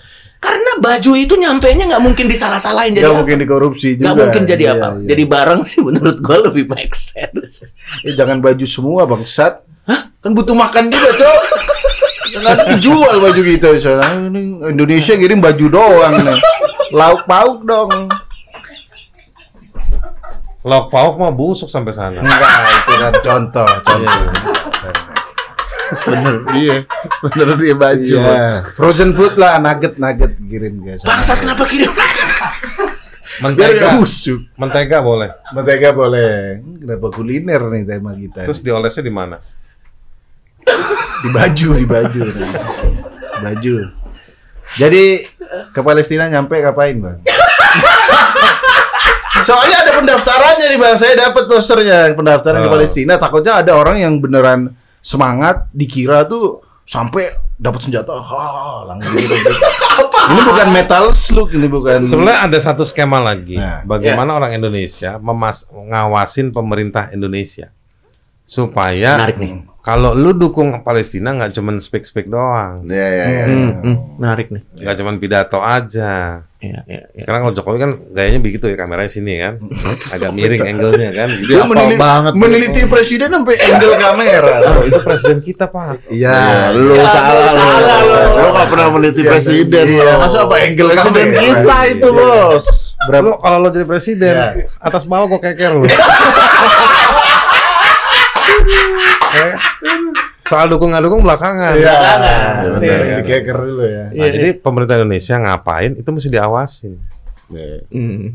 [0.40, 4.04] Karena baju itu nyampainya nggak mungkin disalah-salahin jadi Nggak mungkin dikorupsi juga.
[4.08, 4.88] Nggak mungkin jadi Iya, apa.
[4.96, 5.08] iya.
[5.12, 7.76] Jadi barang sih menurut gua lebih make sense.
[8.04, 9.60] Eh, jangan baju semua bangsat.
[10.20, 11.40] Kan butuh makan juga, Cok.
[12.30, 16.38] Jangan dijual baju kita soalnya ini Indonesia kirim baju doang nih.
[16.94, 18.06] Lauk pauk dong.
[20.62, 22.22] Lauk pauk mah busuk sampai sana.
[22.22, 24.22] Enggak, itu kan contoh, contoh.
[25.90, 26.76] bener iya,
[27.18, 28.16] bener dia baju.
[28.22, 28.62] Iya.
[28.78, 31.02] Frozen food lah, nugget nugget kirim guys.
[31.02, 31.90] Bangsat kenapa kirim?
[33.42, 34.46] Mentega, busuk.
[34.54, 35.34] mentega boleh.
[35.50, 36.62] Mentega boleh.
[36.78, 38.46] Kenapa kuliner nih tema kita?
[38.46, 39.40] Terus diolesnya di mana?
[41.20, 42.20] Di baju, di baju.
[42.26, 42.52] nih.
[43.40, 43.74] Baju.
[44.78, 45.04] Jadi
[45.70, 47.18] ke Palestina nyampe ngapain, Bang?
[49.40, 50.94] Soalnya ada pendaftarannya nih, Bang.
[50.94, 52.74] Saya dapat posternya pendaftaran ke Oh.
[52.76, 53.16] Palestina.
[53.16, 58.12] Takutnya ada orang yang beneran semangat dikira tuh sampai dapat senjata.
[58.20, 58.44] Ha,
[58.84, 59.32] langsung gitu.
[60.30, 63.56] Ini bukan metal slug, ini bukan Sebenarnya ada satu skema lagi.
[63.56, 67.72] Nah, Bagaimana orang Indonesia memas ngawasin pemerintah Indonesia
[68.44, 69.52] supaya Menarik nih.
[69.80, 73.44] Kalau lu dukung Palestina nggak cuman speak-speak doang, Iya, iya, iya.
[73.46, 74.62] Hmm, hmm, menarik nih.
[74.76, 76.44] nggak cuman pidato aja.
[76.60, 77.24] Iya, iya, iya.
[77.24, 79.56] Sekarang kalau Jokowi kan gayanya begitu ya kameranya sini kan,
[80.10, 81.28] agak miring angle-nya kan.
[81.32, 81.48] Gitu.
[81.48, 82.32] Dia Hafal meneliti, banget.
[82.36, 84.56] meneliti presiden sampai angle kamera.
[84.70, 86.04] Oh, itu presiden kita pak.
[86.06, 87.56] Iya, Ya, lu Ya, salah lu lu.
[87.56, 88.16] salah lu.
[88.36, 90.04] Lu nggak pernah meneliti Iya, presiden iya.
[90.04, 90.20] lu.
[90.20, 91.40] Masa apa angle presiden kamera?
[91.40, 92.18] kita itu, Iya.
[92.20, 92.66] Bos.
[93.00, 94.48] Berapa kalau lo jadi presiden Ya.
[94.78, 95.84] atas bawah gue keker lu.
[99.32, 99.54] Eh,
[100.44, 101.78] Soal dukung nggak dukung belakangan.
[101.78, 102.80] Iya, benar.
[102.82, 103.16] Iya.
[103.22, 104.04] Dikeker dulu ya.
[104.10, 106.92] Nah, jadi pemerintah Indonesia ngapain itu mesti diawasin.
[107.50, 107.82] Iya.
[107.90, 108.30] Hmm.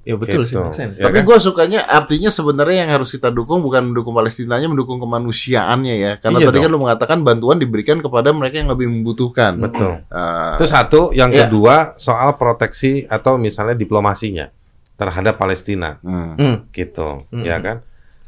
[0.00, 0.60] Ya betul sih, Gitu.
[0.62, 0.96] make sense.
[0.96, 1.28] Ya Tapi kan?
[1.28, 6.12] gue sukanya artinya sebenarnya yang harus kita dukung bukan mendukung Palestinanya, mendukung kemanusiaannya ya.
[6.16, 9.56] Karena Iya tadi kan lu mengatakan bantuan diberikan kepada mereka yang lebih membutuhkan.
[9.56, 10.04] Betul.
[10.08, 11.48] Ah, Itu satu, yang Iya.
[11.48, 14.48] kedua soal proteksi atau misalnya diplomasinya
[14.96, 16.32] terhadap Palestina, hmm.
[16.36, 16.56] Hmm.
[16.72, 17.44] gitu, Hmm.
[17.44, 17.84] ya kan?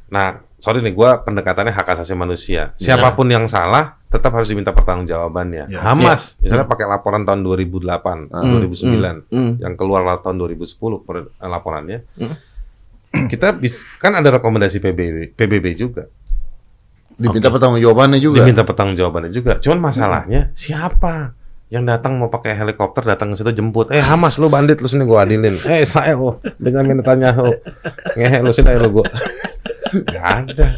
[0.09, 2.75] Nah, sorry nih, gua pendekatannya hak asasi manusia.
[2.75, 5.71] Siapa pun yang salah, tetap harus diminta pertanggungjawabannya.
[5.71, 5.79] Ya.
[5.81, 8.53] Hamas, misalnya pakai laporan tahun 2008, Hmm.
[8.55, 9.53] 2009, Hmm.
[9.59, 12.35] yang keluar tahun 2010 per- eh, laporannya, Hmm.
[13.27, 13.57] kita
[13.97, 16.11] kan ada rekomendasi PBB, PBB juga,
[17.15, 18.43] Diminta pertanggungjawabannya juga.
[18.43, 19.59] diminta pertanggungjawabannya juga.
[19.59, 21.35] Cuman masalahnya siapa?
[21.69, 25.05] yang datang mau pakai helikopter datang ke situ jemput eh Hamas lu bandit lu sini
[25.05, 27.53] gua adilin eh Israel lu Benjamin Netanyahu
[28.17, 29.05] ngehe lu sini lu gua
[29.91, 30.69] nggak ada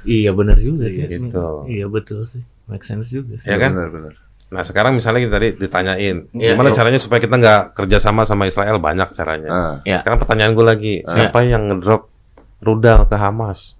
[0.00, 1.04] Iya benar juga sih.
[1.04, 1.68] Iya, gitu.
[1.68, 2.40] Iya betul sih.
[2.64, 3.44] Make sense juga sih.
[3.44, 4.12] ya kan Benar, benar.
[4.48, 6.76] nah sekarang misalnya kita tadi ditanyain Iya, gimana iya.
[6.76, 9.74] caranya supaya kita nggak kerjasama sama Israel banyak caranya Ah.
[9.82, 10.00] Ya.
[10.00, 11.10] sekarang pertanyaan gue lagi Ah.
[11.12, 12.10] siapa yang ngedrop
[12.58, 13.76] rudal ke Hamas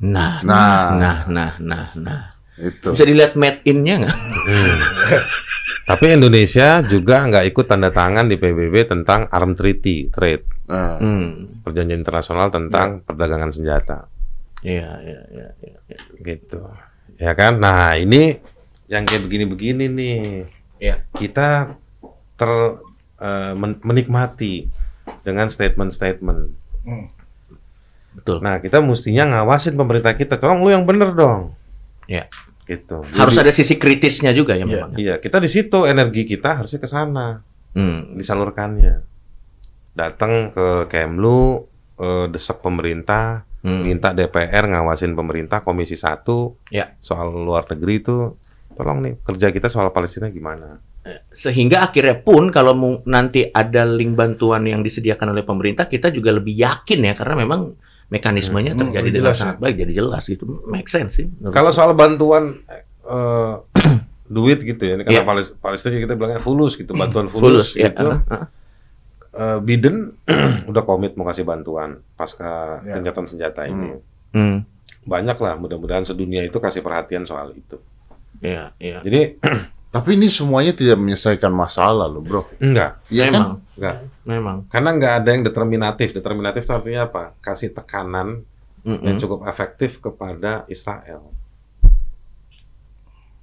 [0.00, 0.90] Nah, Nah.
[0.92, 2.22] nah, nah, nah, nah.
[2.54, 2.90] Itu.
[2.90, 4.16] Bisa dilihat made in-nya nggak?
[4.42, 4.78] Hmm.
[5.84, 10.96] Tapi Indonesia juga nggak ikut tanda tangan di PBB tentang Arm Treaty Trade, Ah.
[10.96, 11.60] Hmm.
[11.60, 14.08] perjanjian internasional tentang perdagangan senjata,
[14.64, 15.48] Iya, iya, iya.
[15.60, 15.98] iya, iya.
[16.24, 16.64] gitu.
[17.20, 17.60] Ya kan?
[17.60, 18.40] Nah ini
[18.88, 20.48] yang kayak begini-begini nih,
[20.80, 21.04] Iya.
[21.12, 21.76] kita
[22.34, 22.50] ter
[23.52, 24.66] men- menikmati
[25.20, 26.40] dengan statement-statement.
[28.12, 28.40] Betul.
[28.40, 31.52] Nah kita mestinya ngawasin pemerintah kita, tolong lu yang bener dong.
[32.08, 32.26] Iya.
[32.62, 33.04] Gitu.
[33.12, 34.66] Harus ada sisi kritisnya juga ya Iya.
[34.66, 34.90] memang.
[34.96, 37.44] Iya, kita di situ energi kita harusnya ke sana.
[37.72, 38.20] Hmm.
[38.20, 39.11] disalurkannya.
[39.92, 43.86] Datang ke Kemlu, eh, desak pemerintah, Hmm.
[43.86, 46.98] minta DPR ngawasin pemerintah Komisi 1 Ya.
[46.98, 48.34] soal luar negeri itu
[48.72, 50.82] tolong nih kerja kita soal Palestina gimana?
[51.30, 52.74] Sehingga akhirnya pun kalau
[53.04, 57.74] nanti ada link bantuan yang disediakan oleh pemerintah, kita juga lebih yakin ya karena memang
[58.08, 60.44] mekanismenya Hmm, terjadi dengan jelas sangat baik, jadi jelas gitu.
[60.66, 61.26] Make sense sih.
[61.44, 62.58] Kalau soal bantuan
[63.04, 63.54] eh,
[64.28, 65.22] duit gitu ya, ini karena.
[65.22, 67.90] Palis- Palestina kita bilangnya fulus gitu, bantuan fulus fulus, ya.
[67.90, 68.08] gitu.
[68.26, 68.46] ah,
[69.32, 70.12] Eh, Biden
[70.70, 72.96] udah komit mau kasih bantuan pasca Ya.
[72.96, 73.96] gencatan senjata ini.
[74.30, 74.68] Hmm.
[75.02, 77.80] Banyak lah, mudah-mudahan sedunia itu kasih perhatian soal itu.
[78.38, 79.00] Iya, iya.
[79.00, 79.20] Jadi
[79.92, 82.48] Tapi ini semuanya tidak menyelesaikan masalah loh, Bro.
[82.58, 83.32] enggak, Iya kan?
[83.36, 83.96] memang, enggak.
[84.24, 84.56] memang.
[84.66, 86.08] Karena nggak ada yang determinatif.
[86.12, 87.22] Determinatif itu artinya apa?
[87.44, 88.40] Kasih tekanan
[88.82, 89.04] Mm-mm.
[89.04, 91.28] yang cukup efektif kepada Israel.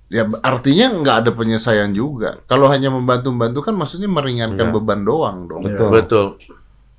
[0.10, 2.42] Ya artinya nggak ada penyelesaian juga.
[2.50, 4.82] Kalau hanya membantu-membantu kan maksudnya meringankan Enggak.
[4.82, 5.62] beban doang dong.
[5.62, 5.90] Betul.
[5.94, 6.26] Betul.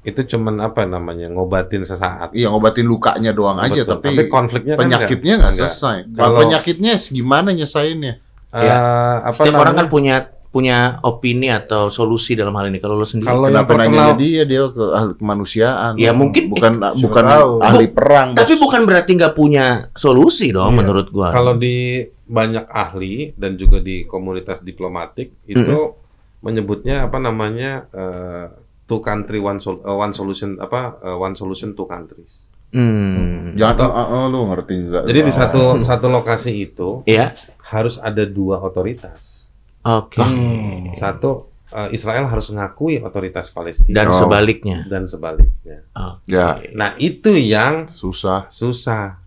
[0.01, 2.33] Itu cuman apa namanya ngobatin sesaat.
[2.33, 3.99] Iya ngobatin lukanya doang aja, Betul.
[4.01, 5.99] tapi, konfliknya kan penyakitnya nggak selesai.
[6.15, 8.23] Kalau penyakitnya gimana nyesainnya?
[8.51, 8.79] Eh, Ya.
[9.27, 9.93] apa Setiap orang kan namanya?
[9.93, 10.17] punya
[10.51, 12.79] punya opini atau solusi dalam hal ini.
[12.79, 15.93] Kalau lo sendiri, Kalau yang Kenapa terkenal nanya dia dia ke ahli kemanusiaan?
[15.95, 17.51] Ya, mungkin- bukan bukan tahu.
[17.63, 18.29] ahli perang.
[18.35, 18.63] tapi bos.
[18.67, 20.79] bukan berarti nggak punya solusi dong, Iya.
[20.83, 21.31] menurut gua.
[21.31, 25.95] Kalau di banyak ahli dan juga di komunitas diplomatik itu
[26.41, 28.47] menyebutnya apa namanya eh,
[28.87, 32.51] two country one sol- eh, one solution apa eh, one solution two countries.
[32.71, 33.55] Hmm.
[33.55, 35.03] Jangan oh, lu ngerti enggak?
[35.07, 37.35] Jadi di satu satu lokasi itu Ya,
[37.65, 39.40] harus ada dua otoritas.
[39.83, 40.19] Oke.
[40.19, 40.93] Hmm.
[40.93, 44.19] Satu eh, Israel harus mengakui otoritas Palestina Dan Oh.
[44.19, 44.83] sebaliknya.
[44.87, 45.87] dan sebaliknya.
[45.93, 46.27] Oke.
[46.27, 46.59] Ya.
[46.73, 48.49] Nah itu yang susah.
[48.49, 49.23] susah.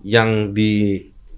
[0.00, 0.72] Yang di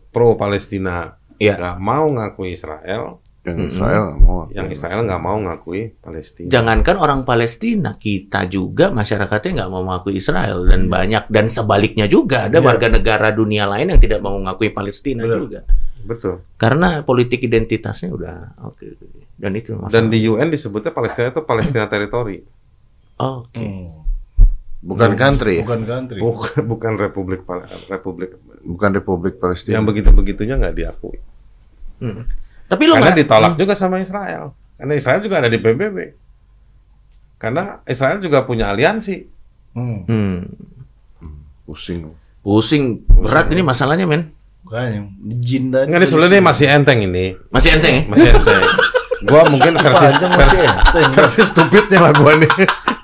[0.09, 1.57] pro Palestina Iya.
[1.57, 3.72] nggak mau ngakui Israel, Yang.
[3.72, 4.38] Israel nggak mau.
[4.51, 6.49] yang Israel nggak mau ngakui Palestina.
[6.51, 12.47] Jangankan orang Palestina, kita juga masyarakatnya nggak mau mengakui Israel dan banyak dan sebaliknya juga
[12.47, 12.66] ada Iya.
[12.66, 15.38] warga negara dunia lain yang tidak mau mengakui Palestina Benar.
[15.38, 15.61] juga.
[16.01, 16.34] Betul.
[16.55, 18.84] Karena politik identitasnya udah oke.
[19.34, 19.88] Dan itu masalah.
[19.91, 22.45] Dan di UN disebutnya Palestina itu Palestina teritori,
[23.16, 23.57] Oke.
[23.59, 23.88] Hmm.
[24.80, 25.64] Bukan country, ya?
[25.64, 26.18] Bukan country.
[26.20, 27.41] bukan bukan Republik
[27.86, 28.30] Republik
[28.62, 29.76] bukan Republik Palestina.
[29.76, 31.20] yang begitu begitunya nggak diakui.
[32.01, 32.24] Hmm.
[32.71, 34.55] Tapi lo Karena ditolak juga sama Israel.
[34.79, 35.99] Karena Israel juga ada di PBB.
[37.35, 39.27] Karena Israel juga punya aliansi.
[39.75, 40.07] Hmm.
[40.07, 40.39] Hmm.
[41.66, 42.14] Pusing.
[42.47, 44.31] Pusing berat ini masalahnya men.
[44.62, 45.03] Makanya
[45.43, 45.91] jin tadi.
[45.91, 47.25] Enggak, ini sebenarnya masih enteng ini.
[47.51, 48.03] Masih enteng ya?
[48.07, 48.62] Masih enteng.
[49.29, 50.61] gua mungkin versi versi,
[51.12, 52.51] versi stupidnya lah gua nih.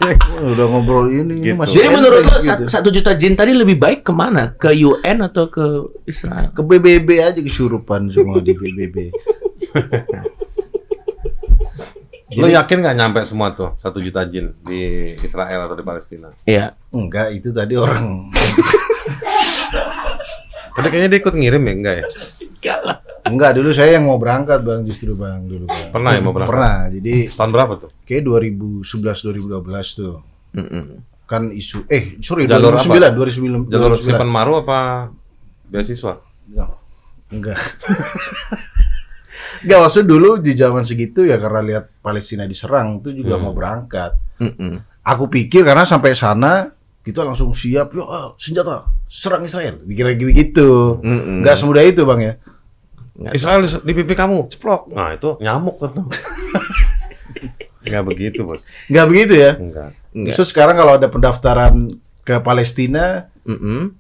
[0.53, 1.57] udah ngobrol ini, ini Gitu.
[1.59, 2.69] masih Jadi menurut lo gitu.
[2.71, 4.55] satu juta jin tadi lebih baik ke mana?
[4.55, 5.65] Ke UN atau ke
[6.07, 6.55] Israel?
[6.55, 8.97] ke BBB aja kesurupan semua di BBB.
[12.37, 16.29] Lo yakin nggak nyampe semua tuh satu juta jin di Israel atau di Palestina?
[16.45, 16.75] Iya.
[16.91, 18.29] Enggak, itu tadi orang
[20.77, 22.05] Tadi kayaknya dia ikut ngirim ya enggak ya?
[22.45, 22.97] Enggak lah.
[23.27, 25.89] enggak dulu saya yang mau berangkat Bang justru Bang dulu Bang.
[25.89, 26.53] Pernah ya mau berangkat?
[26.53, 26.77] Pernah.
[26.93, 27.91] Jadi Tahun berapa tuh?
[28.05, 30.17] kayak 2011 2012 tuh.
[30.53, 30.85] Mm-mm.
[31.27, 34.05] Kan isu eh sorry Jalur 2009 2009 Jalur 2009.
[34.05, 35.09] Sipan Maru apa
[35.67, 36.21] beasiswa?
[36.51, 36.71] Enggak.
[37.33, 37.59] Enggak
[39.65, 43.43] maksud dulu di zaman segitu ya karena lihat Palestina diserang tuh juga Hmm.
[43.47, 44.13] mau berangkat.
[44.37, 44.83] Mm-mm.
[45.01, 49.79] Aku pikir karena sampai sana kita langsung siap, yuk ah, senjata serang Israel.
[49.87, 50.99] Dikira gitu.
[51.01, 51.41] Mm-mm.
[51.41, 52.35] Enggak semudah itu bang ya.
[53.17, 54.93] Nggak Israel di, di pipi kamu, ceplok.
[54.93, 56.05] Nah itu nyamuk tuh.
[57.87, 58.67] Enggak begitu bos.
[58.91, 59.53] Enggak begitu ya.
[59.57, 59.91] Enggak.
[60.11, 60.35] Nggak.
[60.35, 61.87] Justru sekarang kalau ada pendaftaran
[62.27, 63.95] ke Palestina, Mm-mm.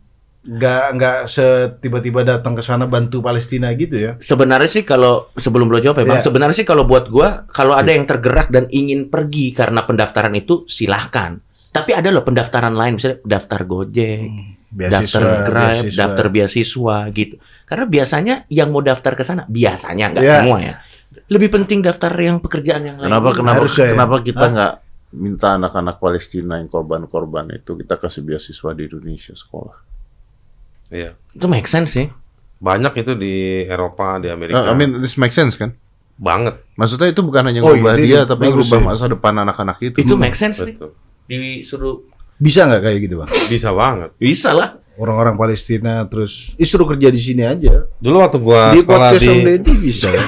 [0.46, 4.12] Nggak nggak setiba-tiba datang ke sana bantu Palestina gitu ya.
[4.16, 6.24] Sebenarnya sih kalau sebelum lo jawab ya bang, Iya.
[6.24, 10.62] sebenarnya sih kalau buat gua kalau ada yang tergerak dan ingin pergi karena pendaftaran itu
[10.64, 11.42] silahkan.
[11.74, 14.22] Tapi ada loh pendaftaran lain, misalnya daftar Gojek,
[14.72, 15.98] daftar Grab, beasiswa.
[15.98, 17.34] daftar beasiswa gitu.
[17.66, 20.34] Karena biasanya yang mau daftar ke sana biasanya nggak Iya.
[20.40, 20.74] semua ya.
[21.26, 23.10] Lebih penting daftar yang pekerjaan yang lain.
[23.10, 23.92] Kenapa kenapa ya.
[23.92, 24.72] kenapa kita nggak
[25.16, 29.95] minta anak-anak Palestina yang korban-korban itu kita kasih beasiswa di Indonesia sekolah?
[30.88, 31.18] Iya.
[31.32, 32.06] Itu make sense sih.
[32.56, 34.64] Banyak itu di Eropa, di Amerika.
[34.64, 35.76] Uh, I mean this makes sense kan?
[36.16, 36.64] banget.
[36.80, 40.00] Maksudnya itu bukan hanya Oh, ngubah iya, dia tapi ngubah masa depan anak-anak itu.
[40.00, 40.72] Itu make sense sih.
[41.28, 43.28] Disuruh Bisa nggak kayak gitu bang?
[43.48, 44.10] Bisa banget.
[44.16, 44.80] bisa lah.
[44.96, 47.84] Orang-orang Palestina terus, ih suruh kerja di sini aja.
[48.00, 50.08] Dulu waktu gua di sekolah podcast di Om Deddy bisa.
[50.16, 50.24] ya.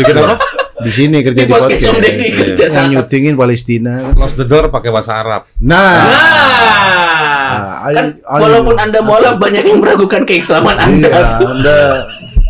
[0.00, 0.36] bikin apa?
[0.80, 1.92] Di sini kerja Di di, podcast podcast.
[1.92, 2.36] Om Deddy Iya.
[2.40, 3.92] kerja Yang nyutingin Palestina.
[4.16, 5.44] Close the door pakai bahasa Arab.
[5.60, 7.07] Nah, Nah,
[7.48, 8.40] Ah, kan ayo- ayo.
[8.40, 11.08] walaupun anda mualaf banyak yang meragukan keislaman anda.
[11.08, 11.78] iya, Anda.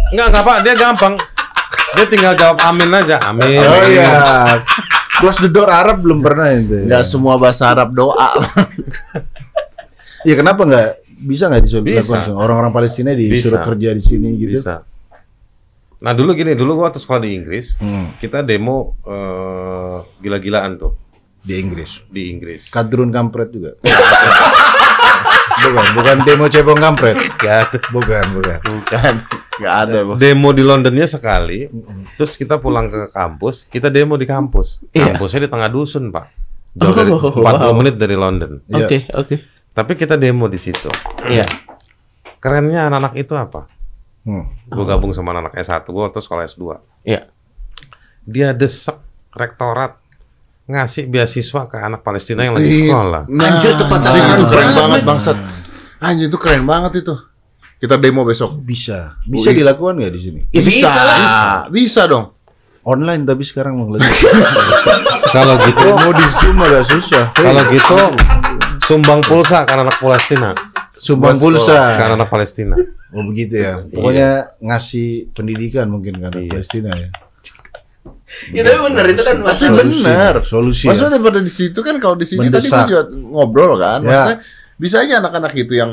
[0.09, 1.15] Enggak, enggak Pak, dia gampang.
[1.91, 3.17] Dia tinggal jawab amin aja.
[3.23, 3.59] Amin.
[3.59, 4.09] Oh iya.
[5.17, 6.85] Close the door Arab belum pernah itu.
[6.85, 8.31] Nggak semua bahasa Arab doa.
[10.23, 10.89] Ya kenapa nggak
[11.21, 12.29] bisa nggak disuruh Bisa.
[12.29, 13.67] orang-orang Palestina disuruh Bisa.
[13.67, 14.59] kerja di sini gitu?
[14.59, 14.83] Bisa.
[15.99, 20.95] Nah dulu gini, dulu gua waktu sekolah di Inggris, Hmm, kita demo eh, gila-gilaan tuh
[21.41, 21.99] di Inggris.
[22.07, 22.67] di Inggris.
[22.69, 23.75] Kadrun kampret juga.
[25.65, 27.17] bukan, bukan demo cebong kampret.
[27.91, 28.59] Bukan, bukan.
[28.63, 29.15] Bukan.
[29.59, 30.17] Nggak ada bos.
[30.23, 31.67] Demo di Londonnya sekali,
[32.15, 34.79] terus kita pulang ke kampus, kita demo di kampus.
[34.95, 35.15] Iya.
[35.15, 36.27] Kampusnya di tengah dusun, Pak.
[36.79, 37.75] Jauh dari Oh, 40 wow.
[37.75, 38.63] menit dari London.
[38.71, 38.87] Iya.
[38.87, 39.35] Oke, oke.
[39.75, 40.87] Tapi kita demo di situ.
[41.27, 41.43] Iya.
[42.39, 43.67] Kerennya anak-anak itu apa?
[44.23, 44.47] Hmm.
[44.71, 46.63] Gue gabung sama anak S1, gue waktu sekolah S2.
[47.03, 47.27] Iya.
[48.29, 49.01] Dia desek
[49.35, 49.99] rektorat
[50.69, 52.85] ngasih beasiswa ke anak Palestina yang lagi Iya.
[52.87, 53.23] sekolah.
[53.27, 54.77] Nah, Anjir, tepat sasaran keren banget.
[54.77, 55.37] banget bangsat.
[55.99, 57.15] Anjir itu keren banget itu.
[57.79, 58.59] Kita demo besok.
[58.59, 59.17] Bisa.
[59.23, 59.57] Bisa Ui.
[59.57, 60.41] dilakukan nggak di sini?
[60.51, 61.19] Ya, bisa lah.
[61.69, 62.37] Bisa dong.
[62.83, 64.05] Online tapi sekarang mau lagi.
[65.29, 67.25] Kalau gitu, mau di Zoom agak susah.
[67.35, 67.97] kalau gitu
[68.81, 70.57] sumbang pulsa karena anak Palestina,
[70.97, 72.01] Sumbang pulsa.
[72.01, 72.73] karena anak Palestina.
[73.11, 73.85] Oh begitu ya.
[73.85, 76.49] Pokoknya ngasih pendidikan mungkin kan Iya.
[76.51, 77.09] Palestina ya.
[78.57, 79.37] Ya tapi benar itu kan.
[79.57, 80.05] Solusi.
[80.05, 80.35] benar.
[80.45, 80.85] Solusi.
[80.85, 80.89] ya.
[80.93, 82.77] Maksudnya daripada di situ kan kalau di sini tadi Mendesak.
[82.77, 84.01] gua juga ngobrol kan.
[84.05, 84.09] Ya.
[84.09, 84.39] Maksudnya
[84.79, 85.91] bisa aja anak-anak itu yang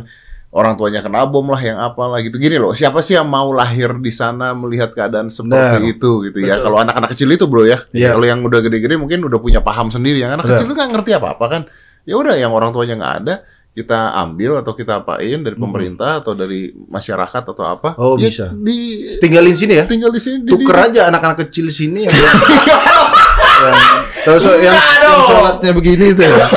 [0.55, 2.39] orang tuanya kena bom lah yang apalah gitu.
[2.39, 5.83] Gini loh, siapa sih yang mau lahir di sana melihat keadaan seperti Benar.
[5.83, 6.63] itu gitu ya.
[6.63, 7.83] Kalau anak-anak kecil itu bro ya.
[7.91, 8.15] Iya.
[8.15, 10.23] Kalau yang udah gede-gede mungkin udah punya paham sendiri.
[10.23, 11.61] Yang anak kecil itu nggak ngerti apa-apa kan.
[12.07, 13.35] Ya udah yang orang tuanya nggak ada
[13.75, 17.91] kita ambil atau kita apain dari pemerintah atau dari masyarakat atau apa.
[17.95, 18.45] Oh, Ya, bisa.
[18.55, 19.85] Di Tinggalin sini ya.
[19.85, 20.41] tinggal di sini.
[20.41, 23.75] di- Tuker aja anak-anak kecil sini yang, yang
[24.23, 26.47] tahu so, yang, yang sholatnya begini itu ya.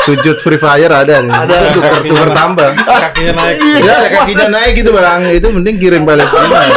[0.00, 1.28] Sujud Free Fire ada nih.
[1.30, 2.68] Ada tuker tuker tambah.
[2.72, 3.56] Kakinya naik.
[3.80, 5.28] Ya kakinya naik gitu bang.
[5.30, 6.76] Itu mending kirim Palestina ya.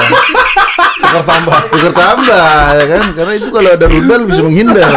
[0.98, 1.60] Tuker tambah.
[1.68, 3.04] Tuker tambah ya kan.
[3.14, 4.92] Karena itu kalau ada rudal bisa menghindar.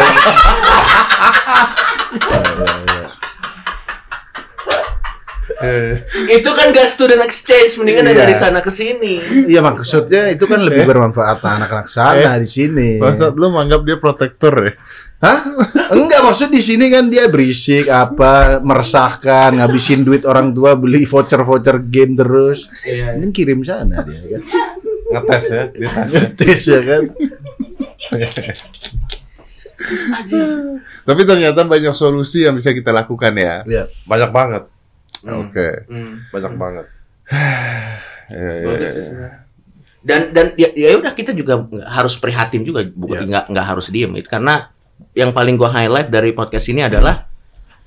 [6.37, 8.17] Itu kan gas student exchange mendingan Iya.
[8.23, 9.45] dari sana ke sini.
[9.47, 12.89] Iya maksudnya itu kan lebih bermanfaat anak-anak sana di sini.
[12.97, 14.73] Masa lu menganggap dia protektor ya?
[15.21, 15.37] Hah?
[15.93, 21.77] Enggak maksud di sini kan dia berisik apa meresahkan ngabisin duit orang tua beli voucher-voucher
[21.85, 22.65] game terus.
[22.81, 23.21] Iya.
[23.21, 24.41] Ini kirim sana dia kan.
[25.11, 26.11] Ngetes ya, dites.
[26.39, 27.03] Tes ya kan.
[31.01, 33.61] Tapi ternyata banyak solusi yang bisa kita lakukan ya.
[33.65, 33.83] Iya.
[34.05, 34.63] Banyak banget,
[35.23, 35.67] Oke.
[35.85, 36.25] Hmm.
[36.29, 36.85] banyak banget.
[38.31, 39.29] Ya, ya, Bagus ya, sih ya.
[40.01, 43.29] Dan dan ya, ya udah kita juga harus prihatin juga bukan Ya.
[43.29, 44.71] nggak nggak harus diem itu karena
[45.11, 47.27] yang paling gua highlight dari podcast ini adalah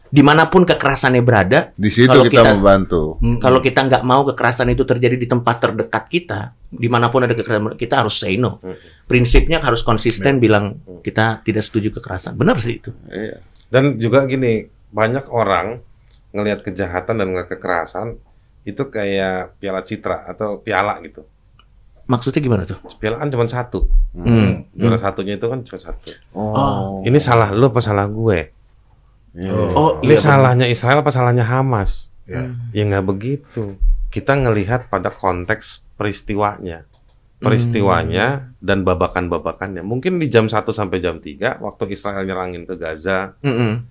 [0.07, 3.16] di mana pun kekerasannya berada Di situ Kalau kita, kita- membantu.
[3.18, 3.41] Hmm.
[3.41, 7.32] kalau kita nggak mau kekerasan itu terjadi di tempat terdekat kita di mana pun ada
[7.32, 8.76] kekerasan kita harus say no Hmm.
[9.09, 13.41] prinsipnya harus konsisten bilang kita tidak setuju kekerasan benar sih itu Iya.
[13.66, 14.61] Dan juga gini,
[14.93, 15.80] banyak orang
[16.35, 18.18] ngelihat kejahatan dan ngelihat kekerasan
[18.66, 21.22] itu kayak piala citra atau piala gitu.
[22.05, 23.89] maksudnya gimana tuh Piala kan cuma satu.
[24.12, 24.68] Hmm.
[24.76, 26.12] Juara satunya itu kan cuma satu.
[26.37, 27.01] Oh.
[27.01, 28.53] Ini salah lu apa salah gue?
[29.32, 29.53] Iya.
[29.72, 32.12] Oh, Ini iya, salahnya Israel apa salahnya Hamas?
[32.28, 32.53] Ya.
[32.76, 33.80] Ya nggak begitu.
[34.12, 36.85] Kita ngelihat pada konteks peristiwanya.
[37.41, 39.85] Peristiwanya dan babakan-babakannya.
[39.85, 43.85] Mungkin di jam 1 sampai jam 3 waktu Israel nyerangin ke Gaza, Mm-mm.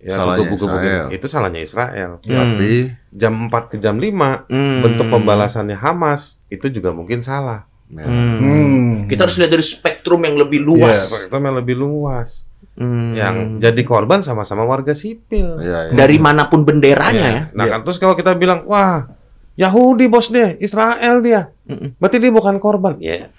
[0.00, 1.06] Ya Salahnya buku-buku Israel.
[1.10, 2.10] itu salahnya Israel.
[2.20, 2.32] Hmm.
[2.32, 2.70] Tapi
[3.10, 4.80] Jam 4 ke jam 5 Hmm.
[4.80, 7.66] bentuk pembalasannya Hamas itu juga mungkin salah.
[7.88, 8.04] ya.
[8.04, 8.36] Hmm.
[8.38, 8.88] Hmm.
[9.06, 12.44] kita harus lihat dari spektrum yang lebih luas Spektrum yang lebih luas.
[12.74, 13.10] Hmm.
[13.10, 15.58] Yang jadi korban sama-sama warga sipil.
[15.58, 15.92] Iya, iya.
[15.92, 17.32] dari mana pun benderanya Iya.
[17.32, 19.08] ya Nah kan terus kalau kita bilang wah
[19.54, 21.98] Yahudi bos deh, Israel dia, Mm-mm.
[21.98, 22.94] berarti dia bukan korban.
[23.00, 23.34] Ya,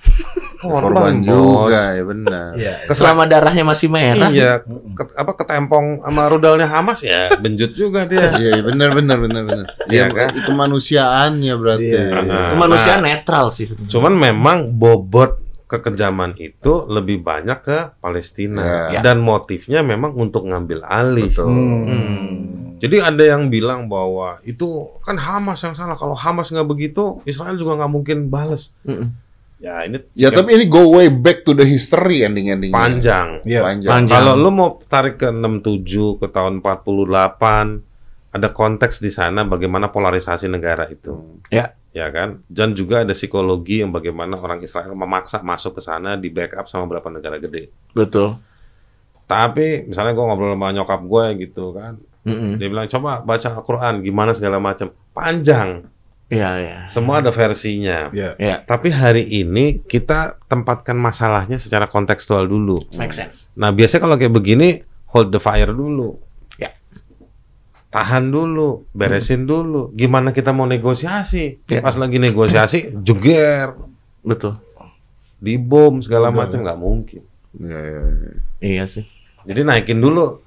[0.60, 2.50] korban juga ya benar.
[2.54, 2.74] Iya.
[2.92, 8.36] selama darahnya masih merah Iya, ke- apa ketempong sama rudalnya Hamas ya, benjut juga dia.
[8.36, 9.66] Iya, iya, benar benar benar benar.
[9.88, 10.30] Iya, Iya kan?
[10.44, 11.88] Kemanusiaannya berarti.
[11.88, 12.24] Iya, iya.
[12.28, 19.00] Nah, manusia nah, netral sih Cuman memang bobot kekejaman itu lebih banyak ke Palestina Ya.
[19.00, 21.30] dan motifnya memang untuk ngambil alih.
[21.30, 21.46] Betul.
[21.48, 22.28] Hmm.
[22.80, 24.66] Jadi ada yang bilang bahwa itu
[25.04, 25.94] kan Hamas yang salah.
[25.94, 28.72] Kalau Hamas nggak begitu, Israel juga nggak mungkin bales.
[28.82, 29.29] Mm-mm.
[29.60, 32.76] Ya ini Ya tapi ini go way back to the history ending-endingnya.
[32.76, 33.28] panjang.
[33.44, 33.68] Iya.
[33.68, 33.92] Panjang.
[33.92, 34.16] Panjang.
[34.16, 37.84] Kalau lu mau tarik ke 67 ke tahun 48,
[38.30, 41.44] ada konteks di sana bagaimana polarisasi negara itu.
[41.52, 41.76] Ya.
[41.90, 42.46] Ya kan?
[42.46, 46.86] Dan juga ada psikologi yang bagaimana orang Israel memaksa masuk ke sana di backup sama
[46.86, 47.74] beberapa negara gede.
[47.92, 48.38] betul
[49.26, 52.58] Tapi misalnya gue ngobrol sama nyokap gue gitu kan, Mm-mm.
[52.58, 54.90] dia bilang coba baca Al-Quran gimana segala macam.
[55.14, 55.86] Panjang,
[56.30, 56.78] Iya, iya.
[56.94, 58.14] semua ada versinya.
[58.14, 58.38] Iya.
[58.38, 62.86] Ya, Tapi hari ini kita tempatkan masalahnya secara kontekstual dulu.
[62.94, 63.50] make sense.
[63.58, 66.22] Nah, biasanya kalau kayak begini, hold the fire dulu.
[66.62, 66.70] Ya.
[67.90, 69.90] Tahan dulu, beresin dulu.
[69.98, 71.66] Gimana kita mau negosiasi?
[71.66, 71.82] Ya.
[71.82, 73.74] Pas lagi negosiasi, jeger,
[74.22, 74.62] Betul.
[75.42, 77.22] dibom segala Udah, macam nggak mungkin.
[77.58, 78.32] Iya, iya, iya.
[78.62, 79.06] Iya sih.
[79.50, 80.46] Jadi naikin dulu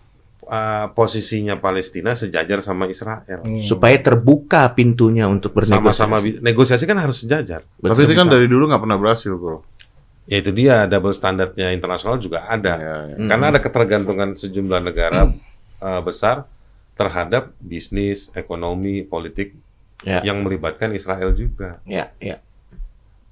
[0.52, 3.40] uh, posisinya Palestina sejajar sama Israel.
[3.40, 3.64] Hmm.
[3.64, 6.04] Supaya terbuka pintunya untuk bernegosiasi.
[6.04, 7.64] Sama-sama negosiasi kan harus sejajar.
[7.80, 9.64] Tapi itu kan dari dulu nggak pernah berhasil, bro.
[10.28, 12.74] Ya itu dia double standarnya internasional juga ada.
[12.78, 13.16] Ya, ya.
[13.16, 13.28] Hmm.
[13.32, 15.32] Karena ada ketergantungan sejumlah negara
[15.80, 16.44] uh, besar
[16.94, 19.56] terhadap bisnis, ekonomi, politik
[20.02, 20.18] Ya.
[20.26, 21.78] yang melibatkan Israel juga.
[21.86, 22.42] Ya, ya.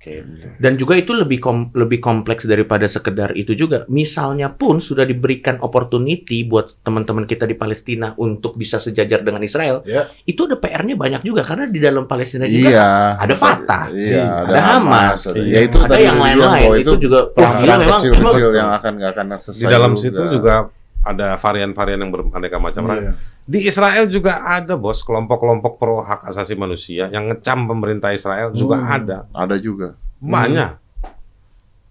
[0.01, 0.49] Gitu.
[0.57, 3.85] Dan juga itu lebih kom- lebih kompleks daripada sekedar itu juga.
[3.87, 9.85] Misalnya pun sudah diberikan opportunity buat teman-teman kita di Palestina untuk bisa sejajar dengan Israel,
[9.85, 10.09] Ya.
[10.25, 12.91] itu ada PR-nya banyak juga karena di dalam Palestina juga Iya.
[13.19, 17.19] ada Fatah, Iya, ada Hamas, ada, ya itu ada tadi yang lain-lain bahwa itu, juga
[17.31, 20.03] wah gila memang kecil-kecil yang akan nggak akan selesai Di dalam juga.
[20.03, 20.55] situ juga
[21.01, 22.83] ada varian-varian yang beraneka macam.
[22.89, 23.13] Iya.
[23.51, 28.79] Di Israel juga ada bos kelompok-kelompok pro hak asasi manusia yang ngecam pemerintah Israel juga
[28.79, 28.95] Hmm.
[28.95, 29.99] ada ada juga.
[30.23, 30.79] banyak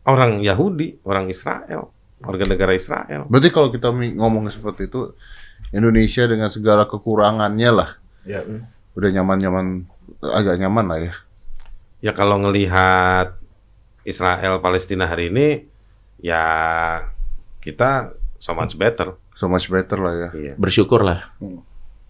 [0.06, 1.92] orang Yahudi, orang Israel,
[2.22, 3.26] warga negara Israel.
[3.28, 5.12] Berarti kalau kita ngomong seperti itu,
[5.70, 7.90] Indonesia dengan segala kekurangannya lah,
[8.24, 8.46] Ya.
[8.94, 9.84] udah nyaman-nyaman,
[10.24, 11.14] agak nyaman lah ya.
[12.00, 13.36] Ya kalau ngelihat
[14.02, 15.68] Israel Palestina hari ini,
[16.18, 16.42] ya
[17.60, 19.14] kita so much better.
[19.40, 20.30] So much better lah ya.
[20.36, 20.54] Iya.
[20.60, 21.40] bersyukurlah.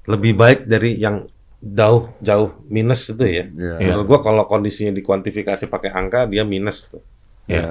[0.10, 1.30] Lebih baik dari yang
[1.62, 3.46] jauh jauh minus itu ya.
[3.46, 3.76] Iya.
[3.94, 7.06] Menurut gua kalau kondisinya dikuantifikasi pakai angka dia minus tuh.
[7.46, 7.66] Iya.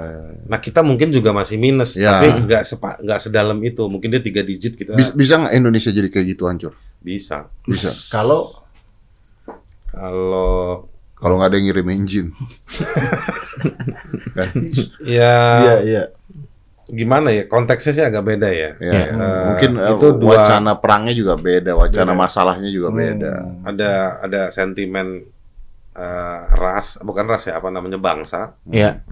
[0.47, 2.19] Nah kita mungkin juga masih minus, Ya.
[2.19, 3.83] tapi nggak sepa, nggak sedalam itu.
[3.87, 6.73] Mungkin dia tiga digit kita Bisa, bisa nggak Indonesia jadi kayak gitu hancur?
[6.99, 7.47] bisa.
[7.63, 7.91] Bisa.
[8.15, 8.51] Kalau
[9.89, 12.29] Kalau Kalau nggak ada yang ngirim engine.
[14.39, 14.49] kan?
[15.03, 16.03] ya iya iya.
[16.89, 18.71] Gimana ya konteksnya sih agak beda ya.
[18.81, 19.03] Ya.
[19.13, 22.23] Eh, Mungkin eh, itu dua- wacana perangnya juga beda, wacana Beda.
[22.25, 23.33] masalahnya juga beda.
[23.45, 23.69] Hmm.
[23.69, 23.91] Ada
[24.25, 25.29] ada sentimen
[25.93, 29.03] eh, ras, bukan ras ya apa namanya bangsa Ya,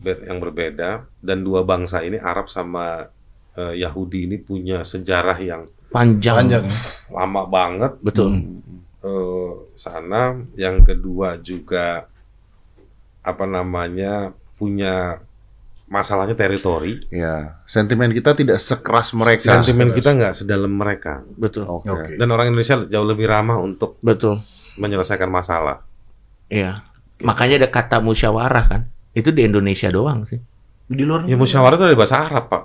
[0.00, 3.10] yang berbeda dan dua bangsa ini Arab sama
[3.54, 6.36] eh, Yahudi ini punya sejarah yang panjang.
[6.48, 6.64] Panjang
[7.10, 8.30] lama banget Betul.
[8.40, 8.80] Hmm.
[9.04, 10.38] eh, sana.
[10.54, 12.08] Yang kedua juga
[13.20, 15.20] apa namanya punya
[15.88, 17.04] masalahnya teritori.
[17.08, 19.60] Ya, sentimen kita tidak sekeras mereka.
[19.60, 21.24] Sentimen kita nggak sedalam mereka.
[21.34, 21.64] Betul.
[21.66, 21.88] Oke.
[21.88, 22.12] Oke.
[22.14, 24.36] Dan orang Indonesia jauh lebih ramah untuk Betul.
[24.76, 25.82] menyelesaikan masalah.
[26.52, 26.84] Iya.
[27.24, 28.82] Makanya ada kata musyawarah kan.
[29.16, 30.38] Itu di Indonesia doang sih.
[30.88, 32.62] Di luar Ya musyawarah itu dari bahasa Arab, Pak.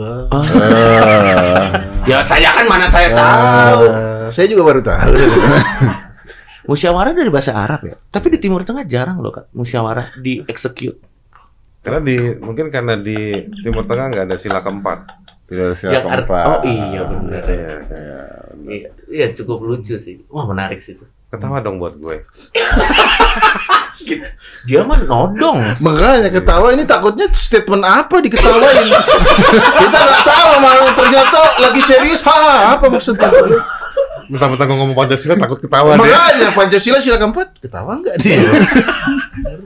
[0.00, 0.26] Ah.
[0.32, 3.84] Eh, Ya saya kan mana saya tahu.
[3.92, 5.12] Ah, saya juga baru tahu.
[6.70, 7.94] Musyawarah dari bahasa Arab ya.
[8.08, 9.50] Tapi di Timur Tengah jarang loh Kak.
[9.52, 10.96] Musyawarah di execute.
[11.80, 13.16] Karena di mungkin karena di
[13.58, 14.98] Timur Tengah nggak ada sila keempat.
[15.44, 16.44] tidak ada sila Yang ar- keempat.
[16.46, 17.42] oh iya benar.
[17.44, 17.74] Iya.
[18.60, 20.22] Iya, iya cukup lucu sih.
[20.28, 21.02] Wah menarik sih itu.
[21.26, 22.16] Ketawa dong buat gue.
[24.64, 25.60] Dia mah nodong.
[25.78, 28.88] Makanya ketawa ini takutnya statement apa diketawain.
[29.80, 32.20] Kita nggak tahu malah ternyata lagi serius.
[32.22, 33.28] Ha, apa maksudnya?
[34.30, 35.98] Mentang-mentang gue ngomong Pancasila takut ketawa deh.
[36.06, 38.38] Makanya Pancasila sila keempat ketawa nggak dia?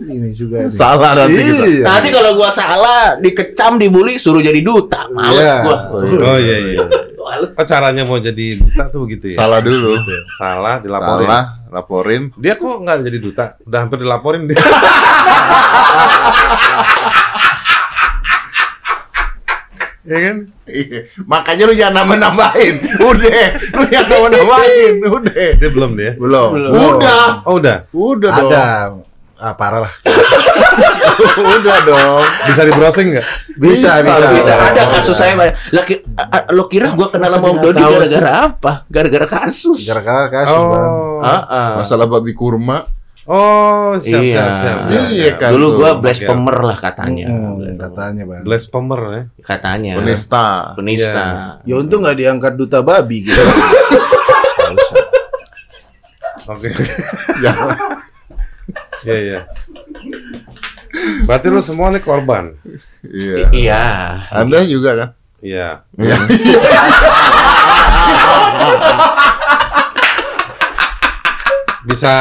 [0.08, 0.64] ini juga.
[0.64, 0.72] nih.
[0.72, 1.64] Salah nanti kita.
[1.68, 1.84] Iya.
[1.84, 5.04] Nanti kalau gua salah, dikecam, dibully, suruh jadi duta.
[5.12, 5.54] Males Iya.
[5.60, 5.76] gua.
[6.00, 6.80] Oh iya iya.
[7.20, 7.52] Males.
[7.56, 9.36] Oh caranya mau jadi duta tuh begitu ya?
[9.36, 10.00] Salah dulu.
[10.36, 11.28] Salah dilaporin.
[11.28, 12.22] Salah, laporin.
[12.40, 13.44] Dia kok nggak jadi duta?
[13.64, 14.56] Udah hampir dilaporin dia.
[20.04, 20.36] ya kan?
[20.64, 21.00] Iya.
[21.20, 22.74] Makanya lu jangan nambah-nambahin.
[23.00, 24.94] Udah, lu jangan nambah-nambahin.
[25.02, 25.48] Udah.
[25.54, 26.12] Dia belum dia.
[26.14, 26.48] Belum.
[26.50, 26.72] Belum.
[26.94, 27.24] Udah.
[27.42, 27.76] Oh udah.
[27.90, 28.50] Udah dong.
[28.50, 28.66] Ada.
[29.34, 29.92] Ah, parah lah.
[31.54, 32.22] Udah dong.
[32.46, 33.26] Bisa di browsing nggak?
[33.56, 34.26] Bisa, Bisa, bisa.
[34.30, 34.90] Bisa Oh, ada iya.
[34.90, 35.54] kasus saya banyak.
[35.70, 38.72] Lah, ki- a- a- lo kira gua kenal sama Om Dodi gara-gara apa?
[38.86, 39.84] Gara-gara kasus.
[39.84, 40.86] Gara-gara kasus, Bang.
[40.86, 41.20] Oh.
[41.20, 41.70] Ah, ah.
[41.76, 42.88] Masalah babi kurma.
[43.24, 44.36] Oh, siap, Iya.
[44.36, 45.50] siap, siap, siap, Iya, kan.
[45.50, 46.00] Dulu gua tuh.
[46.02, 47.26] blasphemer lah katanya.
[47.26, 48.42] Hmm, katanya, Bang.
[48.44, 49.22] Blasphemer ya.
[49.40, 49.92] Katanya.
[49.96, 50.46] Penista.
[50.74, 51.24] Penista.
[51.64, 53.32] Ya untung nggak diangkat duta babi gitu.
[53.32, 54.96] Nggak usah.
[56.46, 56.68] Oke.
[57.40, 57.76] Jangan.
[59.02, 59.40] Iya, iya.
[61.24, 62.52] Berarti lu semua nih korban.
[63.02, 63.48] Iya.
[63.50, 63.82] Iya.
[64.30, 65.08] Anda juga kan?
[65.40, 65.80] Iya.
[65.94, 66.16] Iya.
[71.84, 72.12] Bisa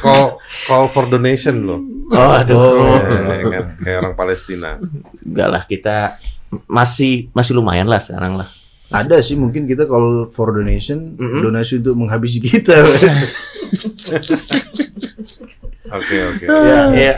[0.00, 1.80] call call for donation loh.
[2.10, 2.98] Oh, aduh.
[3.06, 3.64] Iya, kan?
[3.78, 4.76] Kayak orang Palestina.
[5.22, 6.18] Enggak lah, kita
[6.66, 8.48] masih masih lumayan lah sekarang lah.
[8.90, 11.46] Ada sih mungkin kita kalau for donation, Mm-mm.
[11.46, 12.74] donasi untuk menghabisi kita.
[15.90, 16.44] Oke, oke.
[16.94, 17.14] Iya.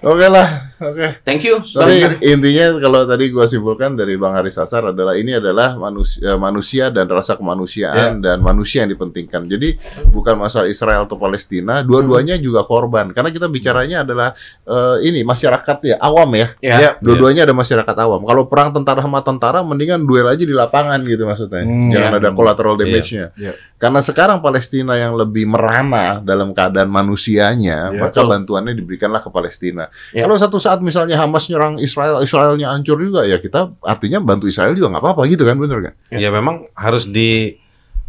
[0.00, 0.74] Oke lah.
[0.80, 1.22] Oke.
[1.24, 1.60] Thank you.
[1.60, 2.18] Tapi Bang.
[2.20, 7.06] intinya kalau tadi gua simpulkan dari Bang Haris Sasar adalah ini adalah manusia, manusia dan
[7.08, 9.46] rasa kemanusiaan dan manusia yang dipentingkan.
[9.48, 9.76] Jadi
[10.12, 13.12] bukan masalah Israel atau Palestina, dua-duanya juga korban.
[13.12, 16.48] Karena kita bicaranya adalah eh, ini masyarakat ya awam ya.
[16.60, 16.76] Ya.
[16.80, 16.90] Ya.
[17.00, 18.24] Dua-duanya ada masyarakat awam.
[18.26, 21.64] Kalau perang tentara sama tentara, mendingan duel aja di lapangan gitu maksudnya.
[21.64, 22.18] Hmm, Jangan ya.
[22.20, 23.26] ada collateral damage-nya.
[23.38, 23.52] Ya.
[23.78, 28.00] Karena sekarang Palestina yang lebih merana dalam keadaan manusianya, Ya.
[28.14, 29.90] Maka bantuannya diberikanlah ke Palestina.
[30.14, 30.22] Ya.
[30.22, 34.70] Kalau satu saat misalnya Hamas nyerang Israel, Israelnya hancur juga, ya kita artinya bantu Israel
[34.78, 35.94] juga nggak apa-apa gitu kan, bener kan?
[36.14, 37.58] Ya memang harus di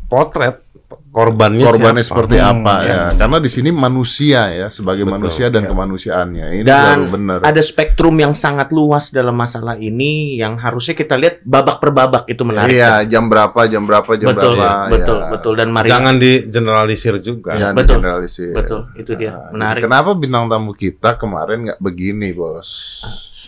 [0.05, 0.61] potret
[1.09, 2.11] korbannya korbannya siapa.
[2.11, 2.91] seperti Hmm, apa iya.
[2.91, 3.03] ya.
[3.15, 5.69] Karena di sini manusia ya sebagai Betul, manusia dan iya.
[5.71, 6.45] kemanusiaannya.
[6.51, 7.37] Ini Dan baru benar.
[7.41, 12.23] ada spektrum yang sangat luas dalam masalah ini yang harusnya kita lihat babak per babak
[12.27, 12.75] itu menarik.
[12.75, 14.91] Iya, jam berapa, jam berapa, jam betul, berapa.
[14.91, 15.29] betul, ya.
[15.31, 15.53] betul.
[15.55, 17.55] Dan mari Jangan di generalisir juga.
[17.55, 17.95] Jangan Betul.
[17.95, 18.51] generalisir.
[18.53, 19.81] betul, itu dia Nah, menarik.
[19.87, 22.69] Kenapa bintang tamu kita kemarin nggak begini, bos?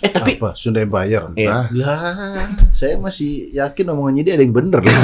[0.01, 0.53] Eh tapi Apa?
[0.53, 1.33] Sunda Empire.
[1.33, 1.73] Iya.
[1.73, 4.93] Lah, saya masih yakin omongannya dia ada yang bener loh.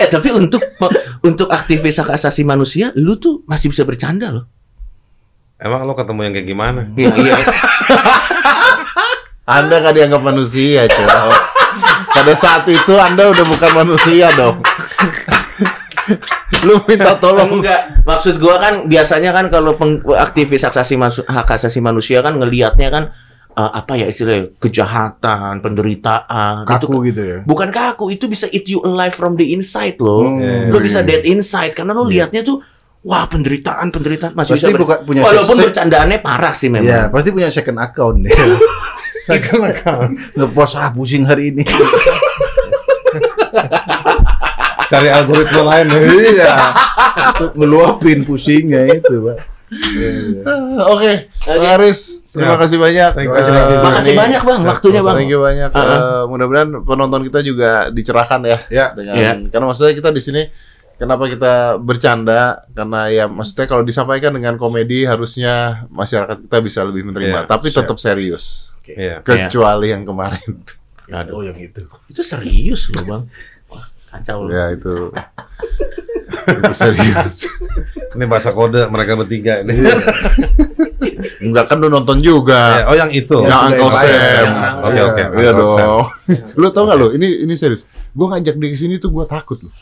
[0.00, 0.64] eh tapi untuk
[1.20, 4.48] untuk aktivis hak asasi manusia, lu tuh masih bisa bercanda loh.
[5.60, 6.80] Emang lo ketemu yang kayak gimana?
[6.98, 7.36] Iya, iya.
[9.44, 11.36] Anda nggak dianggap manusia, cowok.
[12.16, 14.64] Pada saat itu Anda udah bukan manusia dong.
[16.64, 17.60] Lu minta tolong.
[17.60, 19.74] Enggak, maksud gua kan biasanya kan kalau
[20.14, 20.94] aktivis hak asasi
[21.24, 23.04] hak asasi manusia kan ngelihatnya kan
[23.50, 27.38] eh, apa ya istilahnya kejahatan, penderitaan, itu Kaku gitu ya.
[27.42, 30.26] bukan kaku, itu bisa eat you alive from the inside loh.
[30.26, 30.68] Hmm.
[30.68, 32.58] Lo bisa dead inside karena lo lihatnya tuh
[33.04, 36.88] wah penderitaan penderitaan masih Pasti bisa buka- punya walaupun bercandaannya parah sih memang.
[36.88, 38.32] Iya, pasti punya second account deh.
[39.28, 40.10] second account.
[40.34, 41.64] Ngepost ah pusing hari ini.
[44.94, 46.00] Cari algoritma lain ya.
[46.30, 46.52] iya.
[47.34, 49.38] Untuk ngeluapin pusingnya itu, Pak.
[50.44, 52.62] Ah, Oke, Bang Aris, terima Siap.
[52.62, 53.10] kasih banyak.
[53.10, 53.26] Siap.
[53.82, 55.16] Makasih ini- banyak bang, waktunya bang.
[55.18, 55.70] Thank you banyak.
[55.70, 55.90] Uh-uh.
[55.90, 58.58] Eh, mudah-mudahan penonton kita juga dicerahkan ya.
[58.68, 58.86] Ya.
[58.92, 59.32] Dengan Ya.
[59.50, 60.42] karena maksudnya kita di sini
[60.94, 67.10] kenapa kita bercanda karena ya maksudnya kalau disampaikan dengan komedi harusnya masyarakat kita bisa lebih
[67.10, 67.82] menerima, Ya, tapi siap.
[67.82, 68.70] tetap serius.
[68.84, 69.26] Iya.
[69.26, 70.54] Kecuali yang kemarin.
[71.34, 71.84] Oh, yang itu.
[72.06, 73.22] Itu serius loh bang.
[74.14, 74.50] Kacau loh.
[74.50, 75.10] ya itu.
[76.46, 77.50] itu serius.
[78.14, 79.74] Ini bahasa kode mereka bertiga ini.
[81.40, 82.78] Enggak kan lu nonton juga.
[82.78, 83.36] Ya, oh yang itu.
[83.42, 83.92] Ya, yang Sam.
[83.92, 84.46] lain.
[84.78, 86.04] Oke, Iya, oke, Iya dong.
[86.54, 87.08] Lu tau gak lu?
[87.12, 87.82] Ini ini serius.
[88.10, 89.74] Gue ngajak dia ke sini tuh gue takut loh.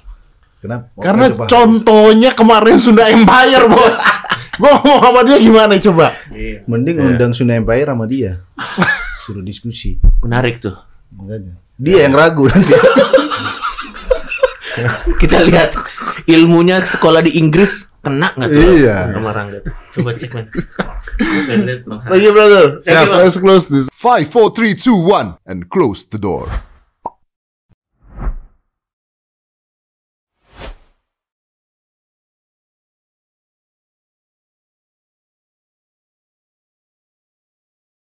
[0.58, 0.88] Kenapa?
[0.94, 1.44] Oh, Karena coba.
[1.46, 3.98] contohnya kemarin Sunda Empire, Bos.
[4.54, 6.06] gue ngomong sama dia gimana coba?
[6.30, 6.62] Iya.
[6.64, 7.04] mending Iya.
[7.04, 8.40] undang Sunda Empire sama dia.
[9.20, 9.98] Suruh diskusi.
[10.22, 10.78] Menarik tuh.
[11.12, 11.58] Makanya.
[11.76, 12.72] Dia yang ragu nanti.
[15.22, 15.76] Kita lihat
[16.26, 18.72] ilmunya sekolah di Inggris kena nggak tuh?
[18.82, 18.96] Iya.
[19.14, 19.58] Sama Rangga.
[19.92, 20.46] Coba cek men.
[22.08, 22.80] Thank you, brother.
[22.82, 23.08] Bang.
[23.12, 23.86] Let's close this.
[23.94, 25.38] 5, 4, 3, 2, 1.
[25.46, 26.50] And close the door.